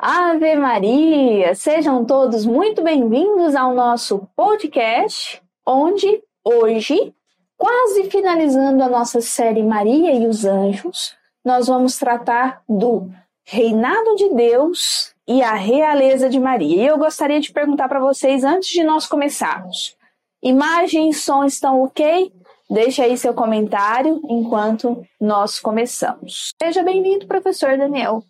[0.00, 1.56] Ave Maria!
[1.56, 7.12] Sejam todos muito bem-vindos ao nosso podcast, onde hoje,
[7.56, 13.10] quase finalizando a nossa série Maria e os Anjos, nós vamos tratar do
[13.44, 16.84] reinado de Deus e a realeza de Maria.
[16.84, 19.96] E eu gostaria de perguntar para vocês antes de nós começarmos:
[20.40, 22.32] imagem e som estão ok?
[22.70, 26.52] Deixe aí seu comentário enquanto nós começamos.
[26.62, 28.22] Seja bem-vindo, professor Daniel.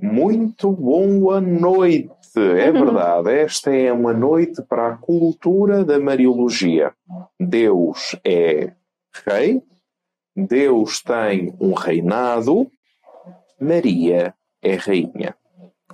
[0.00, 2.10] Muito boa noite.
[2.36, 2.84] É uhum.
[2.84, 6.92] verdade, esta é uma noite para a cultura da Mariologia.
[7.38, 8.72] Deus é
[9.26, 9.60] rei,
[10.36, 12.70] Deus tem um reinado,
[13.60, 15.34] Maria é rainha.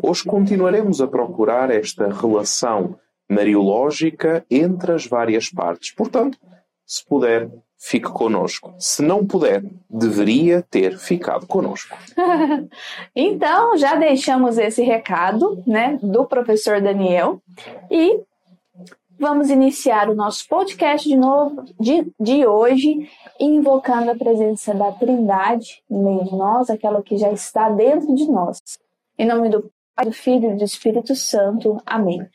[0.03, 2.99] Hoje continuaremos a procurar esta relação
[3.31, 5.95] mariológica entre as várias partes.
[5.95, 6.39] Portanto,
[6.85, 7.51] se puder,
[7.85, 8.75] fique conosco.
[8.79, 11.95] Se não puder, deveria ter ficado conosco.
[13.15, 17.43] então, já deixamos esse recado, né, do professor Daniel
[17.91, 18.23] e
[19.19, 23.07] vamos iniciar o nosso podcast de novo de, de hoje,
[23.39, 28.25] invocando a presença da Trindade no meio de nós, aquela que já está dentro de
[28.31, 28.63] nós.
[29.19, 31.77] Em nome do Pai, do Filho e do Espírito Santo.
[31.85, 32.27] Amém.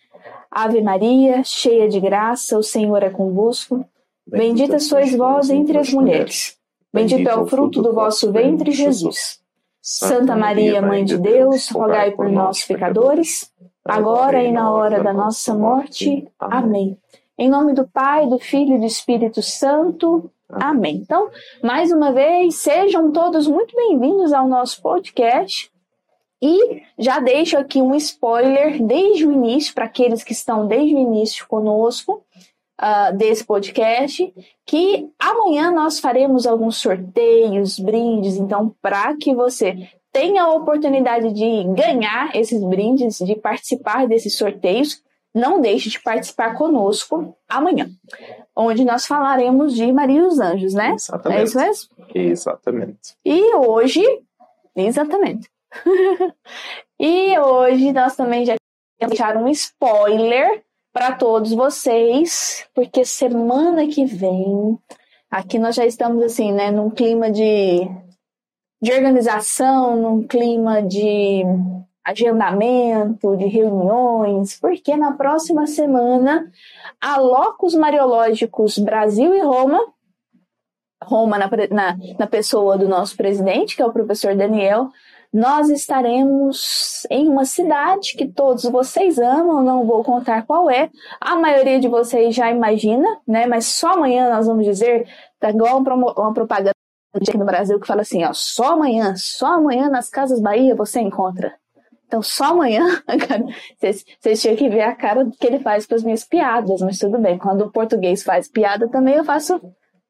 [0.52, 3.84] Ave Maria, cheia de graça, o Senhor é convosco.
[4.32, 6.56] Bendita sois vós entre as mulheres.
[6.94, 9.40] Bendito é o fruto do vosso ventre, Jesus.
[9.82, 13.52] Santa Maria, Mãe de Deus, rogai por nós, pecadores,
[13.84, 16.28] agora e na hora da nossa morte.
[16.40, 16.98] Amém.
[17.38, 20.30] Em nome do Pai, do Filho e do Espírito Santo.
[20.48, 20.98] Amém.
[20.98, 21.30] Então,
[21.64, 25.72] mais uma vez, sejam todos muito bem-vindos ao nosso podcast.
[26.42, 31.00] E já deixo aqui um spoiler desde o início, para aqueles que estão desde o
[31.00, 32.24] início conosco
[32.80, 34.34] uh, desse podcast,
[34.66, 41.64] que amanhã nós faremos alguns sorteios, brindes, então para que você tenha a oportunidade de
[41.76, 47.88] ganhar esses brindes, de participar desses sorteios, não deixe de participar conosco amanhã,
[48.56, 50.94] onde nós falaremos de Maria dos Anjos, né?
[50.94, 51.40] Exatamente.
[51.40, 51.90] É isso mesmo?
[52.16, 53.16] Exatamente.
[53.24, 54.04] E hoje,
[54.76, 55.48] exatamente.
[57.00, 58.56] e hoje nós também já
[59.00, 60.64] deixar um spoiler
[61.00, 64.78] para todos vocês, porque semana que vem,
[65.32, 67.90] aqui nós já estamos assim, né, num clima de,
[68.82, 71.44] de organização, num clima de
[72.04, 76.52] agendamento, de reuniões, porque na próxima semana
[77.00, 79.80] a Locus Mariológicos Brasil e Roma,
[81.02, 84.90] Roma na, na, na pessoa do nosso presidente, que é o professor Daniel,
[85.32, 90.90] nós estaremos em uma cidade que todos vocês amam, não vou contar qual é.
[91.22, 93.46] A maioria de vocês já imagina, né?
[93.46, 95.08] Mas só amanhã nós vamos dizer,
[95.40, 96.74] tá igual uma propaganda
[97.14, 101.00] aqui no Brasil que fala assim, ó, só amanhã, só amanhã nas Casas Bahia você
[101.00, 101.54] encontra.
[102.08, 102.84] Então, só amanhã,
[103.78, 106.98] vocês, vocês tinham que ver a cara que ele faz com as minhas piadas, mas
[106.98, 107.38] tudo bem.
[107.38, 109.62] Quando o português faz piada também, eu faço,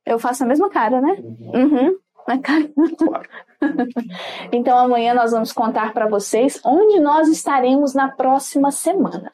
[0.06, 1.18] eu faço a mesma cara, né?
[1.22, 1.98] Uhum.
[2.30, 2.70] Na cara.
[2.98, 3.30] Claro.
[4.54, 9.34] então amanhã nós vamos contar para vocês onde nós estaremos na próxima semana.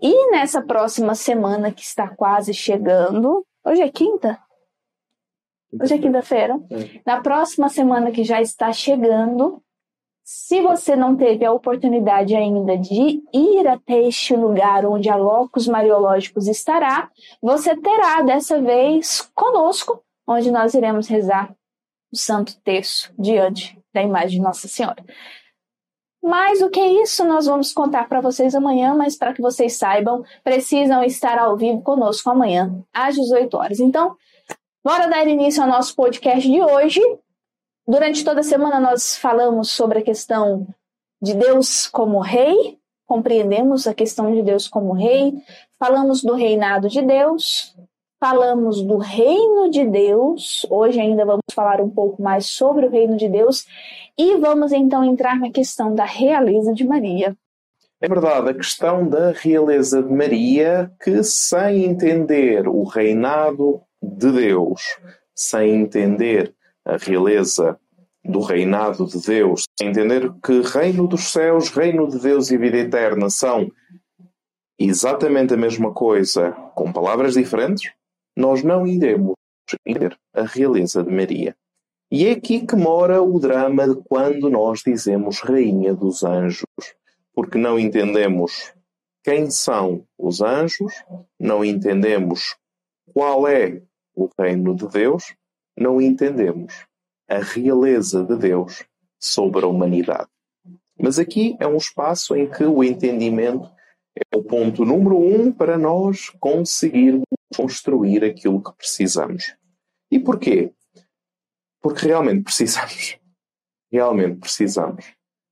[0.00, 4.38] E nessa próxima semana que está quase chegando, hoje é quinta?
[5.80, 6.60] Hoje é quinta-feira.
[6.70, 7.00] É.
[7.06, 9.62] Na próxima semana que já está chegando,
[10.22, 15.66] se você não teve a oportunidade ainda de ir até este lugar onde a Locus
[15.66, 17.10] Mariológicos estará,
[17.42, 21.54] você terá dessa vez conosco, onde nós iremos rezar
[22.14, 25.04] o Santo Terço diante da imagem de Nossa Senhora.
[26.22, 29.76] Mas o que é isso nós vamos contar para vocês amanhã, mas para que vocês
[29.76, 33.80] saibam, precisam estar ao vivo conosco amanhã, às 18 horas.
[33.80, 34.16] Então,
[34.82, 37.00] bora dar início ao nosso podcast de hoje.
[37.86, 40.66] Durante toda a semana nós falamos sobre a questão
[41.20, 45.34] de Deus como rei, compreendemos a questão de Deus como rei,
[45.78, 47.76] falamos do reinado de Deus,
[48.24, 53.18] falamos do reino de Deus, hoje ainda vamos falar um pouco mais sobre o reino
[53.18, 53.66] de Deus
[54.18, 57.36] e vamos então entrar na questão da realeza de Maria.
[58.00, 64.80] É verdade, a questão da realeza de Maria, que sem entender o reinado de Deus,
[65.34, 67.78] sem entender a realeza
[68.24, 72.78] do reinado de Deus, sem entender que reino dos céus, reino de Deus e vida
[72.78, 73.70] eterna são
[74.78, 77.92] exatamente a mesma coisa, com palavras diferentes,
[78.36, 79.34] nós não iremos
[79.72, 81.56] entender a realeza de Maria.
[82.10, 86.66] E é aqui que mora o drama de quando nós dizemos Rainha dos Anjos,
[87.32, 88.72] porque não entendemos
[89.24, 90.92] quem são os anjos,
[91.40, 92.56] não entendemos
[93.12, 93.82] qual é
[94.14, 95.34] o reino de Deus,
[95.76, 96.86] não entendemos
[97.28, 98.84] a realeza de Deus
[99.18, 100.28] sobre a humanidade.
[101.00, 103.68] Mas aqui é um espaço em que o entendimento
[104.14, 107.24] é o ponto número um para nós conseguirmos
[107.56, 109.56] construir aquilo que precisamos.
[110.10, 110.72] E porquê?
[111.80, 113.18] Porque realmente precisamos.
[113.90, 115.04] Realmente precisamos.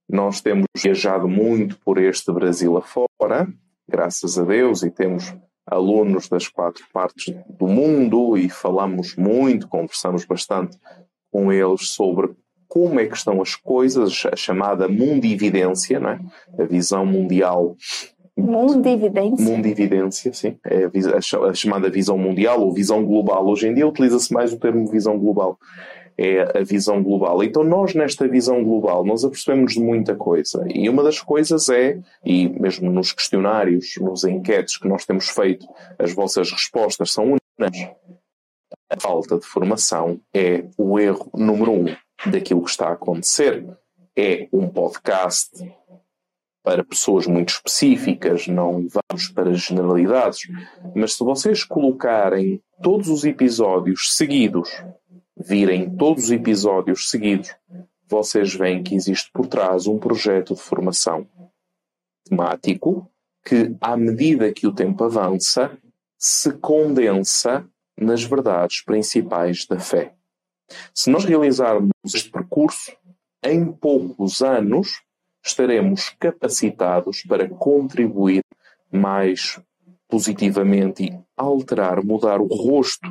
[0.08, 3.52] Nós temos viajado muito por este Brasil afora,
[3.88, 5.34] graças a Deus, e temos
[5.66, 10.76] alunos das quatro partes do mundo e falamos muito, conversamos bastante
[11.30, 12.34] com eles sobre
[12.68, 16.20] como é que estão as coisas, a chamada mundividência, não é?
[16.58, 17.76] a visão mundial.
[18.42, 19.44] Mundividência?
[19.44, 20.58] Mundividência, sim.
[20.64, 23.46] É a, chamada visão mundial ou visão global.
[23.46, 25.58] Hoje em dia utiliza-se mais o termo visão global.
[26.18, 27.42] É a visão global.
[27.42, 30.64] Então nós nesta visão global, nós apercebemos de muita coisa.
[30.68, 35.66] E uma das coisas é, e mesmo nos questionários, nos enquetes que nós temos feito,
[35.98, 37.88] as vossas respostas são unânimes.
[38.90, 41.86] A falta de formação é o erro número um
[42.30, 43.64] daquilo que está a acontecer.
[44.14, 45.50] É um podcast
[46.62, 50.48] para pessoas muito específicas, não vamos para generalidades,
[50.94, 54.70] mas se vocês colocarem todos os episódios seguidos,
[55.36, 57.54] virem todos os episódios seguidos,
[58.08, 61.26] vocês veem que existe por trás um projeto de formação
[62.24, 63.10] temático
[63.44, 65.76] que, à medida que o tempo avança,
[66.18, 67.66] se condensa
[67.98, 70.14] nas verdades principais da fé.
[70.94, 72.92] Se nós realizarmos este percurso,
[73.42, 75.02] em poucos anos
[75.44, 78.42] estaremos capacitados para contribuir
[78.90, 79.60] mais
[80.08, 83.08] positivamente e alterar, mudar o rosto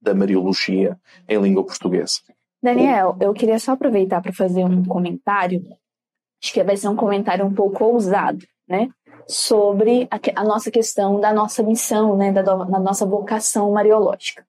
[0.00, 0.98] da Mariologia
[1.28, 2.20] em língua portuguesa.
[2.62, 5.62] Daniel, eu queria só aproveitar para fazer um comentário,
[6.42, 8.90] acho que vai ser um comentário um pouco ousado, né?
[9.26, 12.32] Sobre a, a nossa questão da nossa missão, né?
[12.32, 14.44] Da, da nossa vocação mariológica.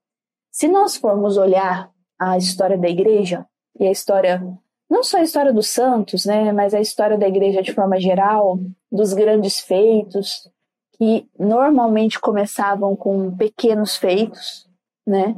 [0.51, 1.89] Se nós formos olhar
[2.19, 3.45] a história da igreja
[3.79, 4.41] e a história,
[4.91, 8.59] não só a história dos santos, né, mas a história da igreja de forma geral,
[8.91, 10.49] dos grandes feitos,
[10.97, 14.67] que normalmente começavam com pequenos feitos,
[15.07, 15.33] né?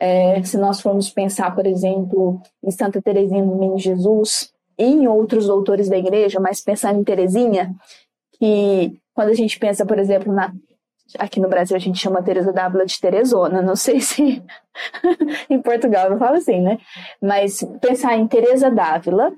[0.00, 5.06] É, se nós formos pensar, por exemplo, em Santa Teresinha do Menino Jesus e em
[5.06, 7.76] outros doutores da igreja, mas pensar em Teresinha,
[8.32, 10.52] que quando a gente pensa, por exemplo, na
[11.18, 14.42] Aqui no Brasil a gente chama Teresa d'Ávila de Teresona, não sei se
[15.48, 16.78] em Portugal não fala assim, né?
[17.22, 19.32] Mas pensar em Teresa d'Ávila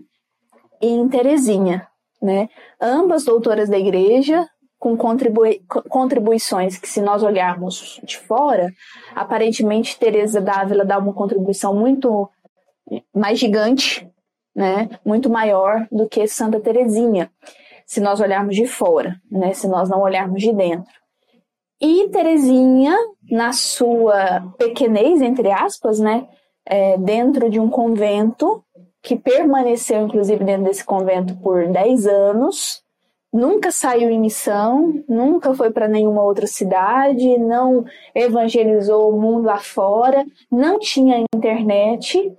[0.81, 1.87] e em Terezinha,
[2.23, 2.49] né?
[2.81, 4.49] Ambas doutoras da igreja,
[4.79, 8.73] com contribui contribuições que, se nós olharmos de fora,
[9.15, 12.31] aparentemente Teresa d'Ávila dá uma contribuição muito
[13.15, 14.09] mais gigante,
[14.55, 14.89] né?
[15.05, 17.31] Muito maior do que Santa Terezinha,
[17.87, 19.53] se nós olharmos de fora, né?
[19.53, 20.99] Se nós não olharmos de dentro.
[21.81, 22.97] E Terezinha,
[23.31, 26.27] na sua pequenez, entre aspas, né,
[26.67, 28.65] é, dentro de um convento,
[29.03, 32.83] que permaneceu, inclusive, dentro desse convento por 10 anos,
[33.33, 37.85] nunca saiu em missão, nunca foi para nenhuma outra cidade, não
[38.15, 42.33] evangelizou o mundo lá fora, não tinha internet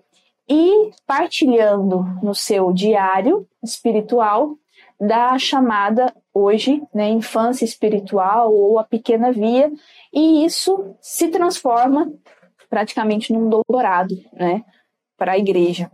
[0.47, 4.55] e partilhando no seu diário espiritual
[4.99, 9.71] da chamada hoje, né, infância espiritual ou a pequena via,
[10.13, 12.11] e isso se transforma
[12.69, 14.63] praticamente num doutorado, né,
[15.17, 15.89] para a igreja.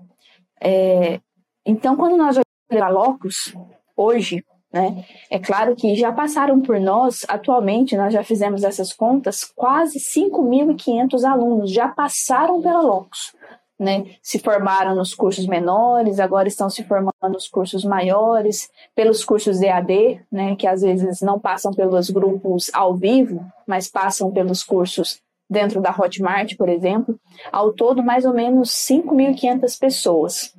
[0.61, 1.19] É,
[1.65, 2.37] então, quando nós
[2.71, 3.55] olhamos Locus,
[3.95, 4.43] hoje,
[4.73, 9.99] né, é claro que já passaram por nós, atualmente, nós já fizemos essas contas, quase
[9.99, 13.33] 5.500 alunos já passaram pela Locus
[13.79, 19.61] né, se formaram nos cursos menores, agora estão se formando nos cursos maiores, pelos cursos
[19.61, 25.19] EAD, né, que às vezes não passam pelos grupos ao vivo, mas passam pelos cursos
[25.49, 27.19] dentro da Hotmart, por exemplo.
[27.51, 30.55] Ao todo, mais ou menos 5.500 pessoas.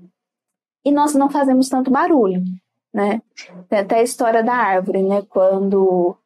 [0.84, 2.42] E nós não fazemos tanto barulho,
[2.94, 3.20] né?
[3.68, 5.22] Tem até a história da árvore, né?
[5.28, 6.16] Quando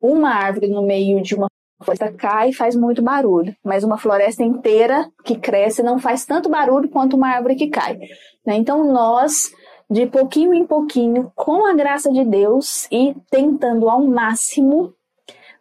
[0.00, 1.49] uma árvore no meio de uma
[1.84, 6.88] floresta cai faz muito barulho, mas uma floresta inteira que cresce não faz tanto barulho
[6.88, 7.98] quanto uma árvore que cai.
[8.46, 8.56] Né?
[8.56, 9.52] Então nós,
[9.90, 14.94] de pouquinho em pouquinho, com a graça de Deus e tentando ao máximo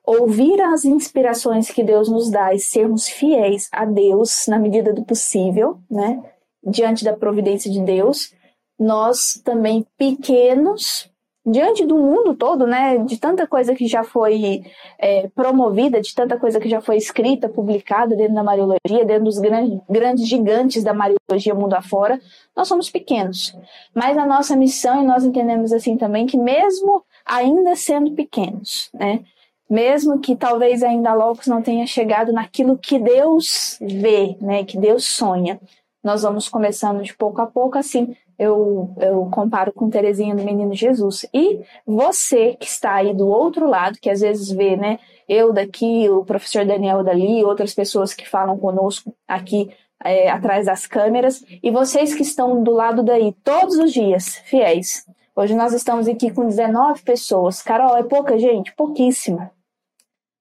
[0.05, 5.03] ouvir as inspirações que Deus nos dá e sermos fiéis a Deus na medida do
[5.03, 6.23] possível, né?
[6.65, 8.33] Diante da providência de Deus,
[8.77, 11.08] nós também pequenos
[11.49, 14.63] diante do mundo todo, né, de tanta coisa que já foi
[14.97, 19.39] é, promovida, de tanta coisa que já foi escrita, publicada dentro da Mariologia, dentro dos
[19.39, 22.19] grandes, grandes gigantes da Mariologia mundo afora,
[22.55, 23.55] nós somos pequenos.
[23.93, 29.21] Mas a nossa missão, e nós entendemos assim também, que mesmo ainda sendo pequenos, né,
[29.69, 35.05] mesmo que talvez ainda Locos não tenha chegado naquilo que Deus vê, né, que Deus
[35.05, 35.59] sonha,
[36.03, 40.73] nós vamos começando de pouco a pouco, assim, eu, eu comparo com Terezinha do Menino
[40.73, 41.25] Jesus.
[41.33, 46.09] E você que está aí do outro lado, que às vezes vê, né, eu daqui,
[46.09, 49.69] o professor Daniel dali, outras pessoas que falam conosco aqui
[50.05, 55.05] é, atrás das câmeras, e vocês que estão do lado daí todos os dias, fiéis.
[55.35, 57.61] Hoje nós estamos aqui com 19 pessoas.
[57.61, 58.73] Carol, é pouca gente?
[58.73, 59.51] Pouquíssima.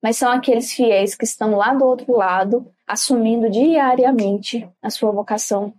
[0.01, 5.75] Mas são aqueles fiéis que estão lá do outro lado, assumindo diariamente a sua vocação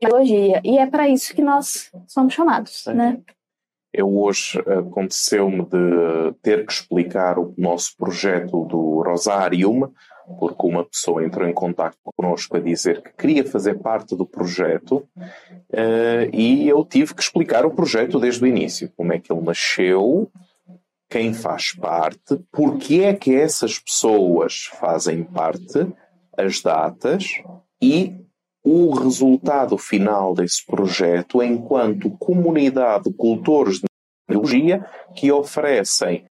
[0.00, 0.60] teologia.
[0.64, 3.20] E é para isso que nós somos chamados, né?
[3.92, 9.90] Eu hoje aconteceu-me de ter que explicar o nosso projeto do Rosarium,
[10.38, 15.08] porque uma pessoa entrou em contato connosco a dizer que queria fazer parte do projeto
[15.16, 18.92] uh, e eu tive que explicar o projeto desde o início.
[18.96, 20.30] Como é que ele nasceu,
[21.08, 25.86] quem faz parte, porque é que essas pessoas fazem parte,
[26.36, 27.24] as datas
[27.80, 28.25] e
[28.68, 33.86] o resultado final desse projeto enquanto comunidade de cultores de
[34.28, 36.24] teologia que oferecem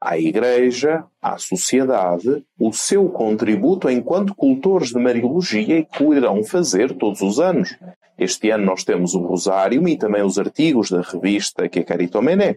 [0.00, 6.96] à Igreja, à sociedade, o seu contributo enquanto cultores de Mariologia e que irão fazer
[6.96, 7.76] todos os anos.
[8.16, 12.54] Este ano nós temos o Rosário e também os artigos da revista que é Caritomené.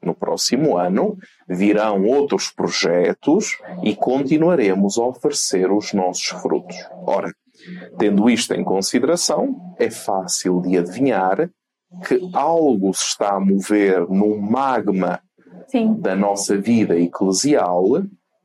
[0.00, 1.16] No próximo ano
[1.48, 6.76] virão outros projetos e continuaremos a oferecer os nossos frutos.
[7.04, 7.32] Ora,
[7.98, 11.50] Tendo isto em consideração, é fácil de adivinhar
[12.06, 15.20] que algo se está a mover no magma
[15.68, 15.94] Sim.
[16.00, 17.84] da nossa vida eclesial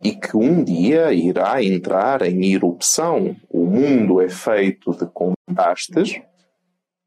[0.03, 3.35] e que um dia irá entrar em erupção.
[3.49, 6.21] O mundo é feito de contrastes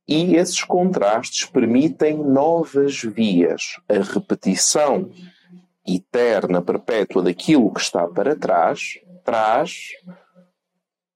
[0.08, 3.80] e esses contrastes permitem novas vias.
[3.88, 5.10] A repetição
[5.86, 9.88] eterna, perpétua daquilo que está para trás traz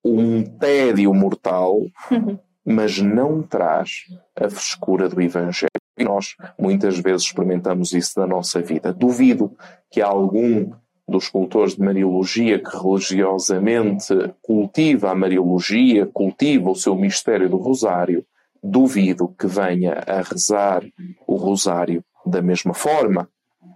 [0.04, 1.80] um tédio mortal,
[2.10, 2.38] uhum.
[2.64, 4.04] mas não traz
[4.36, 5.70] a frescura do Evangelho.
[5.98, 8.92] E nós muitas vezes experimentamos isso na nossa vida.
[8.92, 9.54] Duvido
[9.90, 10.70] que algum
[11.06, 18.24] dos cultores de Mariologia que religiosamente cultiva a Mariologia, cultiva o seu mistério do Rosário,
[18.62, 20.84] duvido que venha a rezar
[21.26, 23.28] o Rosário da mesma forma.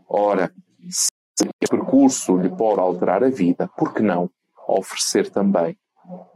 [0.09, 0.53] Ora,
[0.89, 1.09] se
[1.41, 4.31] esse percurso lhe pode alterar a vida, por que não
[4.67, 5.77] oferecer também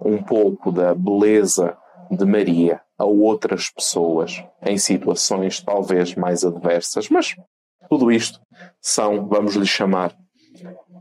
[0.04, 1.76] um pouco da beleza
[2.10, 7.36] de Maria a outras pessoas em situações talvez mais adversas, mas
[7.88, 8.40] tudo isto
[8.80, 10.14] são, vamos lhe chamar,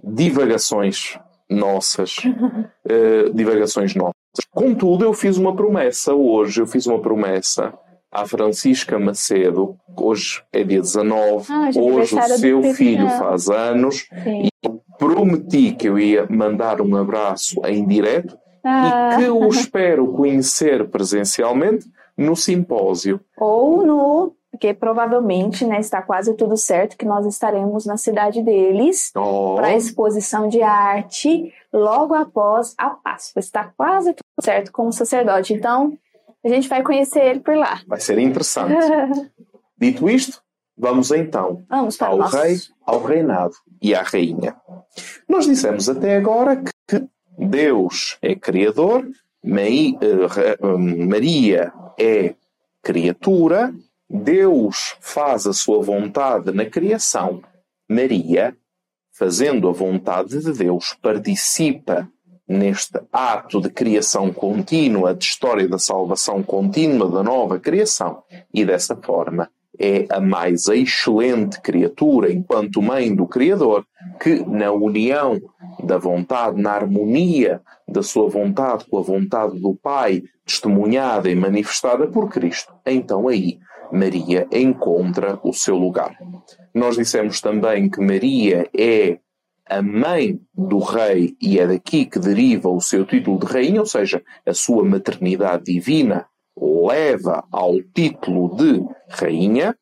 [0.04, 1.20] divagações
[1.50, 4.14] nossas, uh, divagações nossas.
[4.52, 7.74] Contudo, eu fiz uma promessa hoje, eu fiz uma promessa
[8.12, 14.44] à Francisca Macedo, hoje é dia 19, ah, hoje o seu filho faz anos, Sim.
[14.44, 19.10] e eu prometi que eu ia mandar um abraço em direto ah.
[19.14, 21.86] e que o espero conhecer presencialmente
[22.18, 23.20] no simpósio.
[23.38, 24.34] Ou no.
[24.52, 29.56] Porque provavelmente né, está quase tudo certo que nós estaremos na cidade deles oh.
[29.56, 33.40] para a exposição de arte logo após a Páscoa.
[33.40, 35.54] Está quase tudo certo como sacerdote.
[35.54, 35.96] Então,
[36.44, 37.82] a gente vai conhecer ele por lá.
[37.88, 38.74] Vai ser interessante.
[39.78, 40.42] Dito isto,
[40.76, 42.38] vamos então vamos ao nosso...
[42.38, 44.56] rei, ao reinado e à rainha.
[45.30, 49.08] Nós dissemos até agora que Deus é Criador,
[49.44, 50.68] eh,
[51.08, 52.36] Maria é
[52.82, 53.74] criatura,
[54.10, 57.42] Deus faz a sua vontade na criação.
[57.90, 58.56] Maria,
[59.14, 62.10] fazendo a vontade de Deus, participa
[62.48, 68.96] neste ato de criação contínua, de história da salvação contínua, da nova criação, e dessa
[68.96, 73.86] forma é a mais excelente criatura enquanto mãe do Criador,
[74.20, 75.40] que na união
[75.88, 82.08] da vontade, na harmonia da sua vontade com a vontade do Pai, testemunhada e manifestada
[82.08, 83.60] por Cristo, então aí
[83.92, 86.16] Maria encontra o seu lugar.
[86.74, 89.18] Nós dissemos também que Maria é
[89.70, 93.86] a mãe do rei e é daqui que deriva o seu título de rainha, ou
[93.86, 96.26] seja, a sua maternidade divina
[96.60, 99.76] leva ao título de rainha.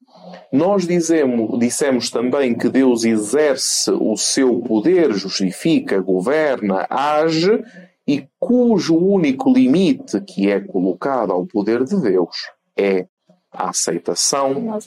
[0.52, 7.64] Nós dizemos, dissemos também que Deus exerce o seu poder, justifica, governa, age
[8.08, 12.36] e cujo único limite que é colocado ao poder de Deus
[12.78, 13.08] é
[13.52, 14.80] a aceitação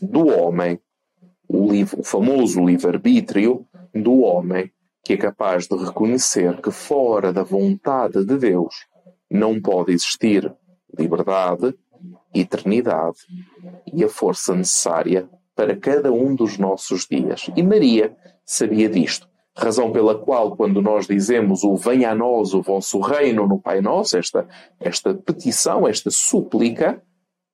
[0.00, 0.80] do homem,
[1.48, 4.70] o, livre, o famoso livre-arbítrio do homem,
[5.04, 8.74] que é capaz de reconhecer que fora da vontade de Deus
[9.30, 10.52] não pode existir
[10.98, 11.74] liberdade,
[12.34, 13.18] eternidade
[13.92, 17.48] e a força necessária para cada um dos nossos dias.
[17.56, 19.28] E Maria sabia disto.
[19.56, 23.80] Razão pela qual, quando nós dizemos o venha a nós o vosso reino no Pai
[23.80, 24.48] Nosso, esta,
[24.80, 27.00] esta petição, esta súplica,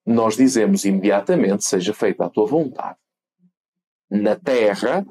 [0.06, 2.96] nós dizemos imediatamente: seja feita a tua vontade,
[4.10, 5.04] na terra,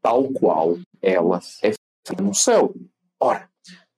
[0.00, 1.72] tal qual ela é
[2.06, 2.72] feita no céu.
[3.18, 3.48] Ora,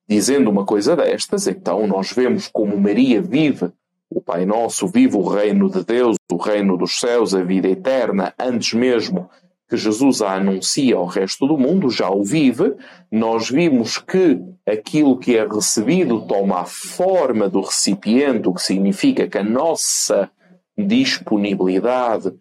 [0.09, 3.71] dizendo uma coisa destas, então nós vemos como Maria vive
[4.11, 8.35] o Pai Nosso, vive o reino de Deus, o reino dos céus, a vida eterna,
[8.39, 9.29] antes mesmo
[9.69, 12.75] que Jesus a anuncia ao resto do mundo, já o vive,
[13.13, 19.29] nós vimos que aquilo que é recebido toma a forma do recipiente, o que significa
[19.29, 20.31] que a nossa
[20.77, 22.33] disponibilidade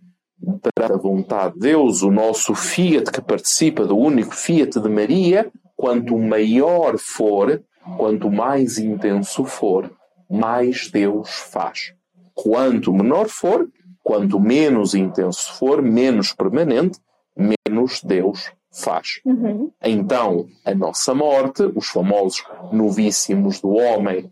[0.73, 5.51] para a vontade de Deus, o nosso fiat que participa do único fiat de Maria,
[5.75, 7.61] quanto maior for,
[7.97, 9.91] quanto mais intenso for,
[10.29, 11.93] mais Deus faz.
[12.33, 13.69] Quanto menor for,
[14.03, 16.99] quanto menos intenso for, menos permanente,
[17.35, 19.19] menos Deus faz.
[19.25, 19.71] Uhum.
[19.83, 24.31] Então, a nossa morte, os famosos novíssimos do homem,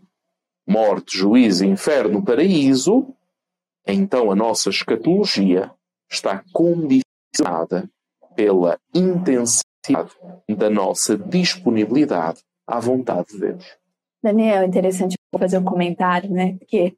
[0.66, 3.06] morte, juízo, inferno, paraíso,
[3.86, 5.70] então a nossa escatologia
[6.10, 7.88] está condicionada
[8.34, 10.10] pela intensidade
[10.48, 13.76] da nossa disponibilidade à vontade de Deus.
[14.22, 14.68] Daniel, é
[15.30, 16.56] interessante fazer um comentário, né?
[16.58, 16.94] Porque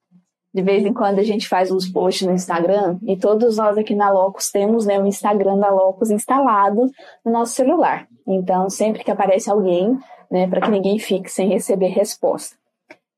[0.53, 3.95] de vez em quando a gente faz uns posts no Instagram e todos nós aqui
[3.95, 6.91] na Locus temos né, o Instagram da Locus instalado
[7.25, 8.09] no nosso celular.
[8.27, 9.99] Então, sempre que aparece alguém,
[10.31, 12.57] né, para que ninguém fique sem receber resposta.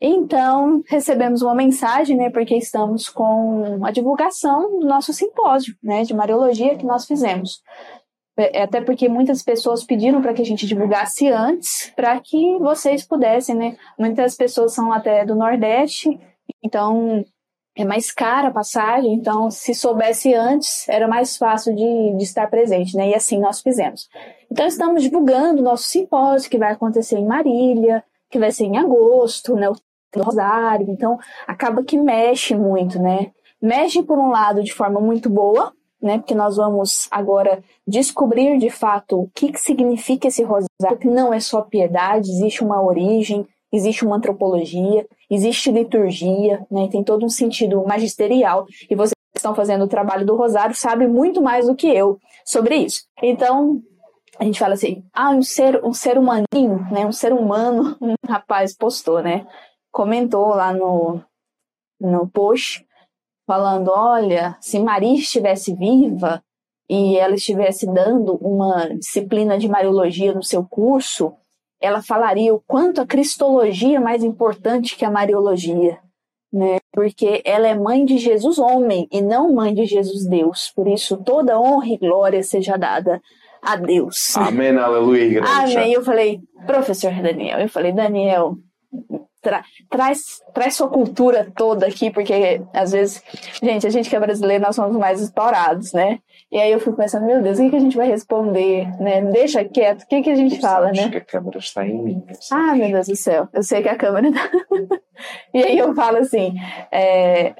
[0.02, 6.14] Então, recebemos uma mensagem, né, porque estamos com a divulgação do nosso simpósio, né, de
[6.14, 7.62] Mariologia que nós fizemos.
[8.36, 13.04] É, até porque muitas pessoas pediram para que a gente divulgasse antes, para que vocês
[13.06, 13.76] pudessem, né?
[13.98, 16.18] Muitas pessoas são até do Nordeste,
[16.62, 17.24] então
[17.76, 22.48] é mais cara a passagem, então se soubesse antes, era mais fácil de, de estar
[22.48, 23.10] presente, né?
[23.10, 24.08] E assim nós fizemos.
[24.50, 28.78] Então estamos divulgando o nosso simpósio, que vai acontecer em Marília, que vai ser em
[28.78, 29.68] agosto, né?
[29.68, 29.76] O
[30.22, 33.30] Rosário, então acaba que mexe muito, né?
[33.62, 35.72] Mexe por um lado de forma muito boa,
[36.02, 36.18] né?
[36.18, 41.32] Porque nós vamos agora descobrir de fato o que, que significa esse rosário, que não
[41.32, 46.88] é só piedade, existe uma origem, existe uma antropologia, existe liturgia, né?
[46.90, 51.40] Tem todo um sentido magisterial e vocês estão fazendo o trabalho do rosário sabem muito
[51.40, 53.04] mais do que eu sobre isso.
[53.22, 53.80] Então,
[54.38, 57.06] a gente fala assim, ah, um ser, um ser humaninho, né?
[57.06, 59.46] Um ser humano, um rapaz postou, né?
[59.92, 61.20] Comentou lá no,
[62.00, 62.84] no post
[63.46, 66.42] falando: olha, se Maria estivesse viva
[66.88, 71.32] e ela estivesse dando uma disciplina de Mariologia no seu curso,
[71.80, 75.98] ela falaria o quanto a Cristologia é mais importante que a Mariologia.
[76.52, 76.78] Né?
[76.92, 80.72] Porque ela é mãe de Jesus homem e não mãe de Jesus Deus.
[80.74, 83.22] Por isso, toda honra e glória seja dada
[83.62, 84.36] a Deus.
[84.36, 85.48] Amém, aleluia, igreja.
[85.48, 85.92] Amém.
[85.92, 88.56] Eu falei, professor Daniel, eu falei, Daniel,
[89.42, 93.22] Tra traz, traz sua cultura toda aqui, porque às vezes,
[93.62, 96.18] gente, a gente que é brasileiro, nós somos mais estourados, né?
[96.52, 99.22] E aí eu fico pensando, meu Deus, o que, que a gente vai responder, né?
[99.22, 101.08] Deixa quieto, o que, que a gente fala, né?
[101.08, 102.26] que a câmera está em mim.
[102.52, 104.50] Ah, meu Deus do céu, eu sei que a câmera tá...
[105.54, 106.54] e aí eu falo assim,
[106.92, 107.54] é...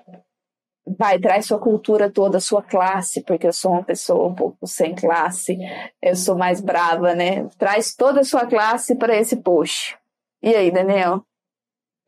[0.99, 4.95] vai, traz sua cultura toda, sua classe, porque eu sou uma pessoa um pouco sem
[4.95, 5.57] classe,
[6.03, 7.47] eu sou mais brava, né?
[7.57, 9.97] Traz toda a sua classe para esse post.
[10.43, 11.25] E aí, Daniel?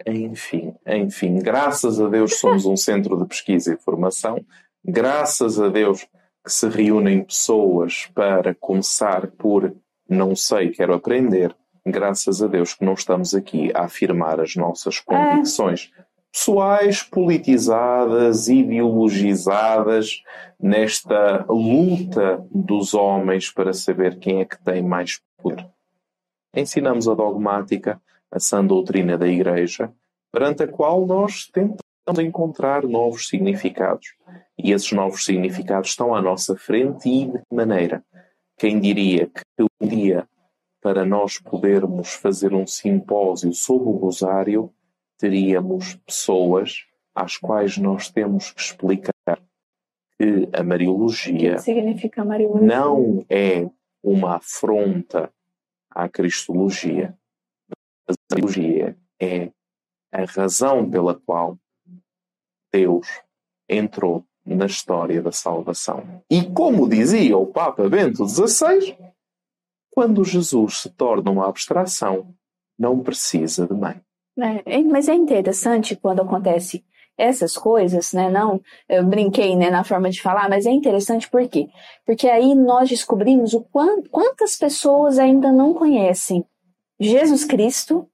[0.06, 4.44] Enfim, enfim, graças a Deus somos um centro de pesquisa e formação,
[4.84, 6.06] graças a Deus
[6.44, 9.74] que se reúnem pessoas para começar por
[10.08, 11.54] não sei, quero aprender,
[11.86, 15.02] graças a Deus que não estamos aqui a afirmar as nossas é.
[15.04, 15.90] convicções
[16.32, 20.22] pessoais, politizadas, ideologizadas,
[20.58, 25.66] nesta luta dos homens para saber quem é que tem mais poder.
[26.54, 28.00] Ensinamos a dogmática,
[28.32, 29.92] a sã doutrina da Igreja,
[30.32, 34.14] perante a qual nós tentamos encontrar novos significados.
[34.58, 38.02] E esses novos significados estão à nossa frente e de que maneira?
[38.56, 40.26] Quem diria que um dia,
[40.80, 44.72] para nós podermos fazer um simpósio sobre o Rosário,
[45.18, 49.12] teríamos pessoas às quais nós temos que explicar
[50.18, 52.66] que a Mariologia, que a Mariologia?
[52.66, 53.68] não é
[54.02, 55.30] uma afronta
[55.90, 57.16] à Cristologia,
[58.34, 59.50] teologia é
[60.12, 61.58] a razão pela qual
[62.72, 63.06] Deus
[63.68, 66.22] entrou na história da salvação.
[66.30, 68.96] E como dizia o Papa Bento XVI,
[69.90, 72.34] quando Jesus se torna uma abstração,
[72.78, 74.00] não precisa de mãe.
[74.38, 76.84] É, é mas é interessante quando acontece
[77.16, 78.30] essas coisas, né?
[78.30, 81.68] Não, eu brinquei né, na forma de falar, mas é interessante por quê?
[82.06, 86.44] Porque aí nós descobrimos o quant, quantas pessoas ainda não conhecem
[86.98, 88.08] Jesus Cristo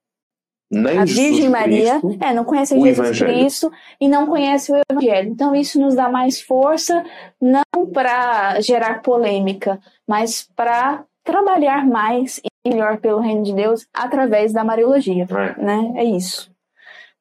[0.71, 3.33] nem a Jesus Virgem Maria Cristo, é, não conhece o Jesus Evangelho.
[3.33, 5.31] Cristo e não conhece o Evangelho.
[5.31, 7.05] Então isso nos dá mais força,
[7.41, 14.53] não para gerar polêmica, mas para trabalhar mais e melhor pelo reino de Deus através
[14.53, 15.27] da Mariologia.
[15.31, 15.63] é?
[15.63, 15.93] Né?
[15.97, 16.51] É isso.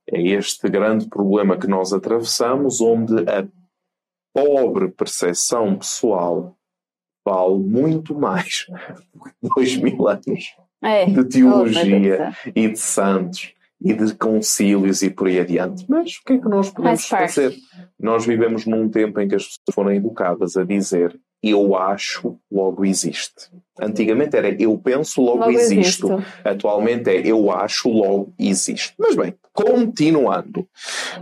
[0.10, 3.46] É este grande problema que nós atravessamos, onde a
[4.34, 6.56] pobre percepção pessoal
[7.26, 8.66] vale muito mais
[9.14, 11.06] do que dois mil anos É.
[11.06, 15.86] de Oh, teologia e de santos e de concílios e por aí adiante.
[15.88, 17.56] Mas o que é que nós podemos fazer?
[18.00, 22.84] Nós vivemos num tempo em que as pessoas foram educadas a dizer eu acho, logo
[22.84, 23.52] existe.
[23.80, 26.12] Antigamente era eu penso, logo, Logo existo.
[26.12, 26.26] existo.
[26.44, 28.94] Atualmente é eu acho, logo existe.
[28.98, 30.68] Mas bem, continuando.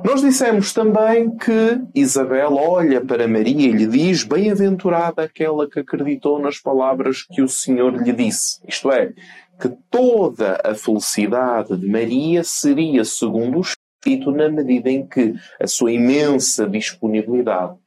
[0.06, 6.40] Nós dissemos também que Isabel olha para Maria e lhe diz: Bem-aventurada aquela que acreditou
[6.40, 8.62] nas palavras que o Senhor lhe disse.
[8.66, 9.12] Isto é,
[9.60, 15.68] que toda a felicidade de Maria seria segundo o Espírito, na medida em que a
[15.68, 17.78] sua imensa disponibilidade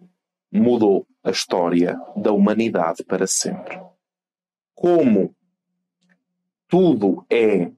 [0.51, 3.81] mudou a história da humanidade para sempre.
[4.75, 5.35] Como
[6.67, 7.71] tudo é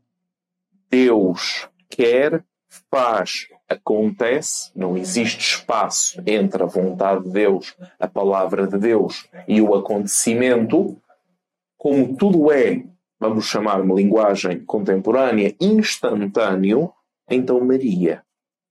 [0.89, 2.45] Deus quer,
[2.91, 9.61] faz, acontece, não existe espaço entre a vontade de Deus, a palavra de Deus e
[9.61, 10.97] o acontecimento,
[11.77, 12.85] como tudo é,
[13.21, 16.91] vamos chamar uma linguagem contemporânea, instantâneo,
[17.31, 18.23] então Maria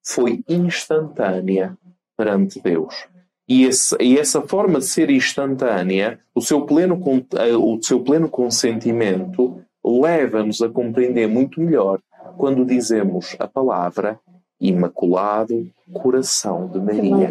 [0.04, 1.78] foi instantânea
[2.18, 3.08] perante Deus.
[3.48, 7.00] E, esse- e essa forma de ser instantânea, o seu pleno,
[7.38, 12.00] eh, o seu pleno consentimento, leva-nos a compreender muito melhor
[12.38, 14.20] quando dizemos a palavra
[14.60, 17.30] Imaculado Coração de Maria.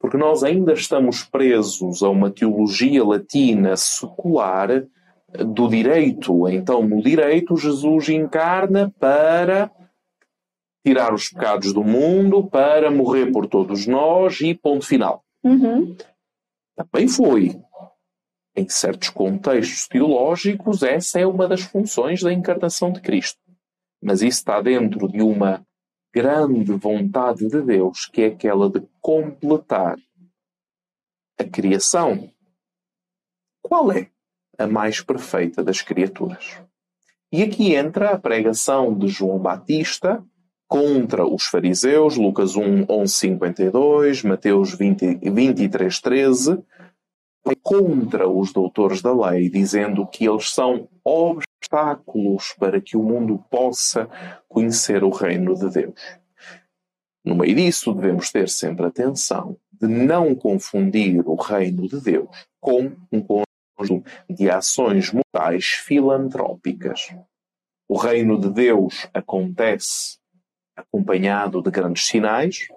[0.00, 4.84] Porque nós ainda estamos presos a uma teologia latina secular
[5.32, 6.48] do direito.
[6.48, 9.70] Então, no direito, Jesus encarna para
[10.84, 15.24] tirar os pecados do mundo, para morrer por todos nós e ponto final.
[15.42, 15.96] Uhum.
[16.76, 17.60] Também foi.
[18.54, 23.40] Em certos contextos teológicos, essa é uma das funções da encarnação de Cristo.
[24.02, 25.64] Mas isso está dentro de uma
[26.14, 29.96] grande vontade de Deus, que é aquela de completar
[31.38, 32.30] a criação.
[33.62, 34.11] Qual é
[34.62, 36.58] a mais perfeita das criaturas?
[37.32, 40.22] E aqui entra a pregação de João Batista
[40.68, 46.62] contra os fariseus, Lucas 1, 11, 52, Mateus 20, 23, 13,
[47.62, 54.08] contra os doutores da lei, dizendo que eles são obstáculos para que o mundo possa
[54.48, 56.00] conhecer o reino de Deus.
[57.24, 62.28] No meio disso, devemos ter sempre atenção de não confundir o reino de Deus
[62.60, 63.20] com um
[63.82, 67.14] conjunto de ações morais filantrópicas.
[67.88, 70.18] O reino de Deus acontece
[70.76, 72.68] acompanhado de grandes sinais.